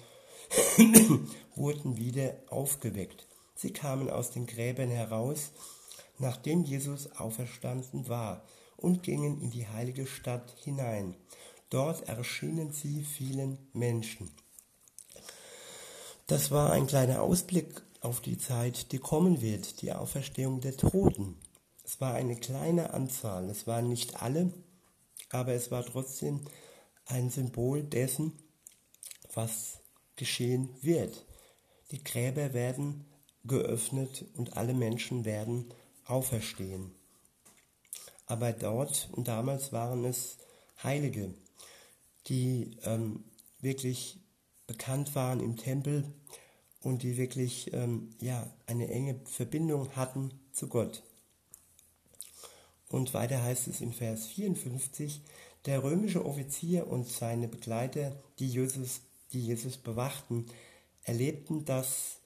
wurden 1.56 1.98
wieder 1.98 2.36
aufgeweckt. 2.48 3.28
Sie 3.54 3.74
kamen 3.74 4.10
aus 4.10 4.32
den 4.32 4.46
Gräbern 4.46 4.92
heraus, 4.92 5.52
nachdem 6.20 6.64
Jesus 6.64 7.12
auferstanden 7.18 8.08
war, 8.08 8.46
und 8.78 9.04
gingen 9.04 9.42
in 9.42 9.52
die 9.52 9.68
heilige 9.68 10.08
Stadt 10.08 10.56
hinein. 10.64 11.16
Dort 11.72 12.10
erschienen 12.10 12.74
sie 12.74 13.02
vielen 13.02 13.58
Menschen. 13.72 14.30
Das 16.28 16.52
war 16.52 16.74
ein 16.74 16.86
kleiner 16.86 17.22
Ausblick 17.22 17.82
auf 18.02 18.20
die 18.20 18.38
Zeit, 18.38 18.92
die 18.92 19.00
kommen 19.00 19.42
wird, 19.42 19.82
die 19.82 19.94
Auferstehung 19.94 20.60
der 20.60 20.76
Toten. 20.76 21.38
Es 21.86 22.02
war 22.02 22.14
eine 22.14 22.36
kleine 22.36 22.94
Anzahl, 22.94 23.50
es 23.50 23.68
waren 23.68 23.88
nicht 23.88 24.22
alle, 24.22 24.52
aber 25.30 25.54
es 25.54 25.72
war 25.72 25.86
trotzdem 25.86 26.42
ein 27.06 27.30
Symbol 27.30 27.84
dessen, 27.84 28.34
was 29.34 29.80
geschehen 30.18 30.70
wird. 30.82 31.26
Die 31.92 32.04
Gräber 32.04 32.54
werden 32.54 33.06
geöffnet 33.46 34.26
und 34.36 34.58
alle 34.58 34.74
Menschen 34.74 35.24
werden 35.24 35.74
auferstehen. 36.06 36.92
Aber 38.26 38.52
dort 38.52 39.08
und 39.14 39.30
damals 39.30 39.72
waren 39.72 40.04
es 40.04 40.38
Heilige, 40.84 41.34
die 42.28 42.72
ähm, 42.84 43.24
wirklich 43.60 44.20
bekannt 44.68 45.16
waren 45.16 45.40
im 45.40 45.58
Tempel 45.58 46.06
und 46.82 47.04
die 47.04 47.18
wirklich 47.18 47.74
ähm, 47.74 48.10
ja, 48.20 48.50
eine 48.66 48.90
enge 48.90 49.20
Verbindung 49.26 49.96
hatten 49.96 50.32
zu 50.52 50.68
Gott. 50.68 51.04
Und 52.90 53.14
weiter 53.14 53.42
heißt 53.42 53.68
es 53.68 53.82
in 53.82 53.94
Vers 53.94 54.28
54, 54.28 55.22
der 55.66 55.84
römische 55.84 56.26
Offizier 56.26 56.88
und 56.88 57.08
seine 57.08 57.48
Begleiter, 57.48 58.16
die 58.40 58.48
Jesus, 58.48 59.02
die 59.32 59.42
Jesus 59.42 59.78
bewachten, 59.78 60.48
erlebten 61.04 61.66
das 61.66 62.18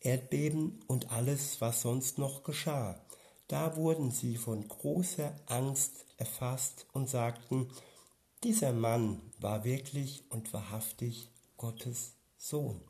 Erdbeben 0.00 0.80
und 0.86 1.12
alles, 1.12 1.60
was 1.60 1.82
sonst 1.82 2.18
noch 2.18 2.42
geschah. 2.42 3.00
Da 3.46 3.76
wurden 3.76 4.10
sie 4.10 4.36
von 4.36 4.66
großer 4.66 5.34
Angst 5.46 6.04
erfasst 6.16 6.86
und 6.92 7.08
sagten, 7.08 7.68
dieser 8.44 8.72
Mann 8.72 9.20
war 9.40 9.64
wirklich 9.64 10.24
und 10.30 10.52
wahrhaftig 10.52 11.30
Gottes 11.56 12.12
Sohn. 12.36 12.80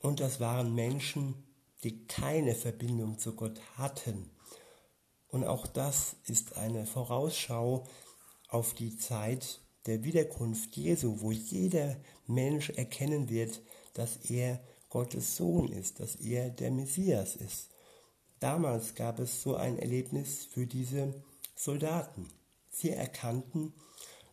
Und 0.00 0.20
das 0.20 0.40
waren 0.40 0.74
Menschen, 0.74 1.34
die 1.84 2.06
keine 2.06 2.54
Verbindung 2.54 3.18
zu 3.18 3.34
Gott 3.34 3.60
hatten. 3.76 4.30
Und 5.28 5.44
auch 5.44 5.66
das 5.66 6.16
ist 6.26 6.56
eine 6.56 6.86
Vorausschau 6.86 7.86
auf 8.48 8.74
die 8.74 8.96
Zeit 8.96 9.60
der 9.86 10.04
Wiederkunft 10.04 10.76
Jesu, 10.76 11.20
wo 11.20 11.32
jeder 11.32 11.96
Mensch 12.26 12.70
erkennen 12.70 13.28
wird, 13.28 13.60
dass 13.94 14.16
er 14.28 14.60
Gottes 14.88 15.36
Sohn 15.36 15.72
ist, 15.72 16.00
dass 16.00 16.16
er 16.16 16.50
der 16.50 16.70
Messias 16.70 17.36
ist. 17.36 17.70
Damals 18.40 18.94
gab 18.94 19.18
es 19.18 19.42
so 19.42 19.56
ein 19.56 19.78
Erlebnis 19.78 20.44
für 20.44 20.66
diese 20.66 21.14
Soldaten. 21.54 22.28
Sie 22.70 22.90
erkannten, 22.90 23.72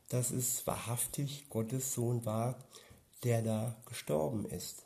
dass 0.09 0.31
es 0.31 0.65
wahrhaftig 0.67 1.49
Gottes 1.49 1.93
Sohn 1.93 2.25
war, 2.25 2.59
der 3.23 3.41
da 3.41 3.75
gestorben 3.85 4.45
ist. 4.45 4.85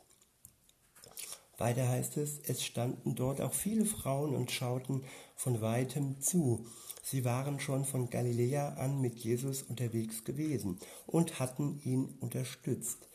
Weiter 1.56 1.88
heißt 1.88 2.16
es, 2.16 2.40
es 2.46 2.64
standen 2.64 3.14
dort 3.14 3.40
auch 3.40 3.52
viele 3.52 3.84
Frauen 3.84 4.34
und 4.34 4.50
schauten 4.50 5.04
von 5.36 5.60
weitem 5.60 6.20
zu. 6.20 6.66
Sie 7.02 7.24
waren 7.24 7.60
schon 7.60 7.84
von 7.84 8.10
Galiläa 8.10 8.74
an 8.74 9.00
mit 9.00 9.16
Jesus 9.16 9.62
unterwegs 9.62 10.24
gewesen 10.24 10.78
und 11.06 11.38
hatten 11.38 11.80
ihn 11.84 12.16
unterstützt. 12.20 13.08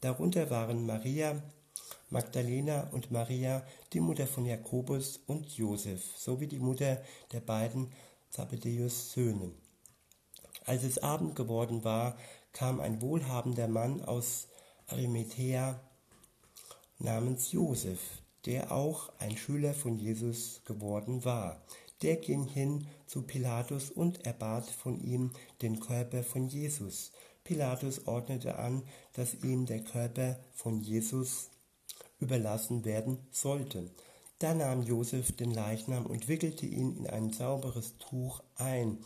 Darunter 0.00 0.50
waren 0.50 0.86
Maria 0.86 1.42
Magdalena 2.10 2.90
und 2.92 3.10
Maria, 3.10 3.66
die 3.92 4.00
Mutter 4.00 4.26
von 4.26 4.46
Jakobus 4.46 5.20
und 5.26 5.56
Josef, 5.56 6.00
sowie 6.16 6.46
die 6.46 6.60
Mutter 6.60 7.02
der 7.32 7.40
beiden 7.40 7.90
Zebedeus 8.30 9.12
Söhne. 9.12 9.50
Als 10.64 10.82
es 10.82 10.98
Abend 10.98 11.36
geworden 11.36 11.84
war, 11.84 12.16
kam 12.52 12.80
ein 12.80 13.00
wohlhabender 13.00 13.68
Mann 13.68 14.02
aus 14.02 14.48
Arimathea 14.86 15.80
namens 16.98 17.52
Josef, 17.52 18.00
der 18.46 18.72
auch 18.72 19.10
ein 19.18 19.36
Schüler 19.36 19.74
von 19.74 19.98
Jesus 19.98 20.62
geworden 20.64 21.24
war. 21.24 21.62
Der 22.02 22.16
ging 22.16 22.46
hin 22.46 22.86
zu 23.06 23.22
Pilatus 23.22 23.90
und 23.90 24.26
erbat 24.26 24.68
von 24.68 25.00
ihm 25.00 25.30
den 25.62 25.80
Körper 25.80 26.22
von 26.22 26.48
Jesus. 26.48 27.12
Pilatus 27.44 28.06
ordnete 28.06 28.58
an, 28.58 28.82
dass 29.12 29.34
ihm 29.42 29.66
der 29.66 29.80
Körper 29.84 30.38
von 30.52 30.80
Jesus 30.80 31.50
überlassen 32.18 32.84
werden 32.84 33.18
sollte. 33.30 33.90
Da 34.38 34.54
nahm 34.54 34.82
Josef 34.82 35.32
den 35.32 35.52
Leichnam 35.52 36.06
und 36.06 36.28
wickelte 36.28 36.66
ihn 36.66 36.96
in 36.96 37.06
ein 37.06 37.32
sauberes 37.32 37.96
Tuch 37.98 38.42
ein. 38.56 38.98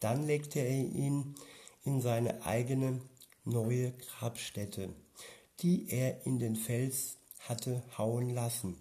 Dann 0.00 0.26
legte 0.26 0.60
er 0.60 0.84
ihn 0.84 1.34
in 1.84 2.00
seine 2.00 2.44
eigene 2.44 3.00
neue 3.44 3.92
Grabstätte, 3.92 4.94
die 5.60 5.90
er 5.90 6.26
in 6.26 6.38
den 6.38 6.56
Fels 6.56 7.18
hatte 7.48 7.82
hauen 7.98 8.30
lassen. 8.30 8.76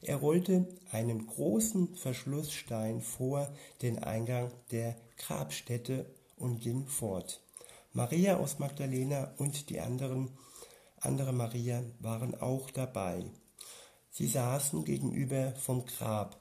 Er 0.00 0.16
rollte 0.16 0.68
einen 0.90 1.26
großen 1.26 1.96
Verschlussstein 1.96 3.00
vor 3.00 3.52
den 3.82 3.98
Eingang 4.02 4.50
der 4.70 4.96
Grabstätte 5.18 6.06
und 6.36 6.60
ging 6.60 6.86
fort. 6.86 7.42
Maria 7.92 8.36
aus 8.36 8.58
Magdalena 8.58 9.32
und 9.38 9.70
die 9.70 9.80
anderen, 9.80 10.30
andere 11.00 11.32
Maria 11.32 11.82
waren 12.00 12.34
auch 12.40 12.70
dabei. 12.70 13.24
Sie 14.10 14.26
saßen 14.26 14.84
gegenüber 14.84 15.52
vom 15.52 15.84
Grab. 15.86 16.40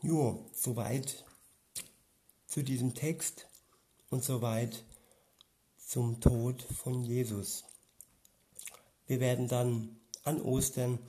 Jo, 0.00 0.46
soweit 0.54 1.24
zu 2.46 2.62
diesem 2.62 2.94
Text 2.94 3.48
und 4.10 4.22
soweit 4.22 4.84
zum 5.76 6.20
Tod 6.20 6.62
von 6.62 7.02
Jesus. 7.02 7.64
Wir 9.08 9.18
werden 9.18 9.48
dann 9.48 9.96
an 10.22 10.40
Ostern 10.40 11.00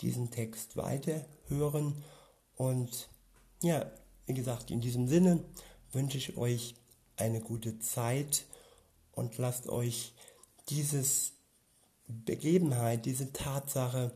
diesen 0.00 0.30
Text 0.30 0.76
weiter 0.76 1.26
hören 1.48 2.04
und 2.54 3.08
ja, 3.62 3.90
wie 4.26 4.34
gesagt, 4.34 4.70
in 4.70 4.80
diesem 4.80 5.08
Sinne 5.08 5.44
wünsche 5.90 6.18
ich 6.18 6.36
euch 6.36 6.76
eine 7.16 7.40
gute 7.40 7.80
Zeit 7.80 8.44
und 9.10 9.38
lasst 9.38 9.68
euch 9.68 10.12
dieses 10.68 11.32
Begebenheit, 12.06 13.06
diese 13.06 13.32
Tatsache 13.32 14.12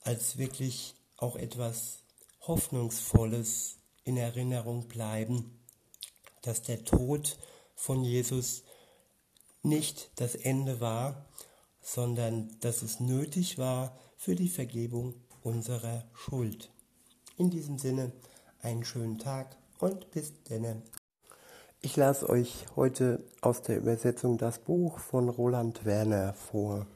als 0.00 0.38
wirklich 0.38 0.94
auch 1.18 1.36
etwas 1.36 2.01
Hoffnungsvolles 2.46 3.78
in 4.04 4.16
Erinnerung 4.16 4.88
bleiben, 4.88 5.58
dass 6.42 6.62
der 6.62 6.84
Tod 6.84 7.38
von 7.76 8.02
Jesus 8.02 8.64
nicht 9.62 10.10
das 10.16 10.34
Ende 10.34 10.80
war, 10.80 11.26
sondern 11.80 12.56
dass 12.60 12.82
es 12.82 13.00
nötig 13.00 13.58
war 13.58 13.96
für 14.16 14.34
die 14.34 14.48
Vergebung 14.48 15.14
unserer 15.42 16.04
Schuld. 16.14 16.70
In 17.36 17.50
diesem 17.50 17.78
Sinne 17.78 18.12
einen 18.60 18.84
schönen 18.84 19.18
Tag 19.18 19.56
und 19.78 20.10
bis 20.10 20.32
denne. 20.44 20.82
Ich 21.80 21.96
las 21.96 22.28
euch 22.28 22.66
heute 22.76 23.24
aus 23.40 23.62
der 23.62 23.78
Übersetzung 23.78 24.38
das 24.38 24.60
Buch 24.60 24.98
von 24.98 25.28
Roland 25.28 25.84
Werner 25.84 26.34
vor. 26.34 26.86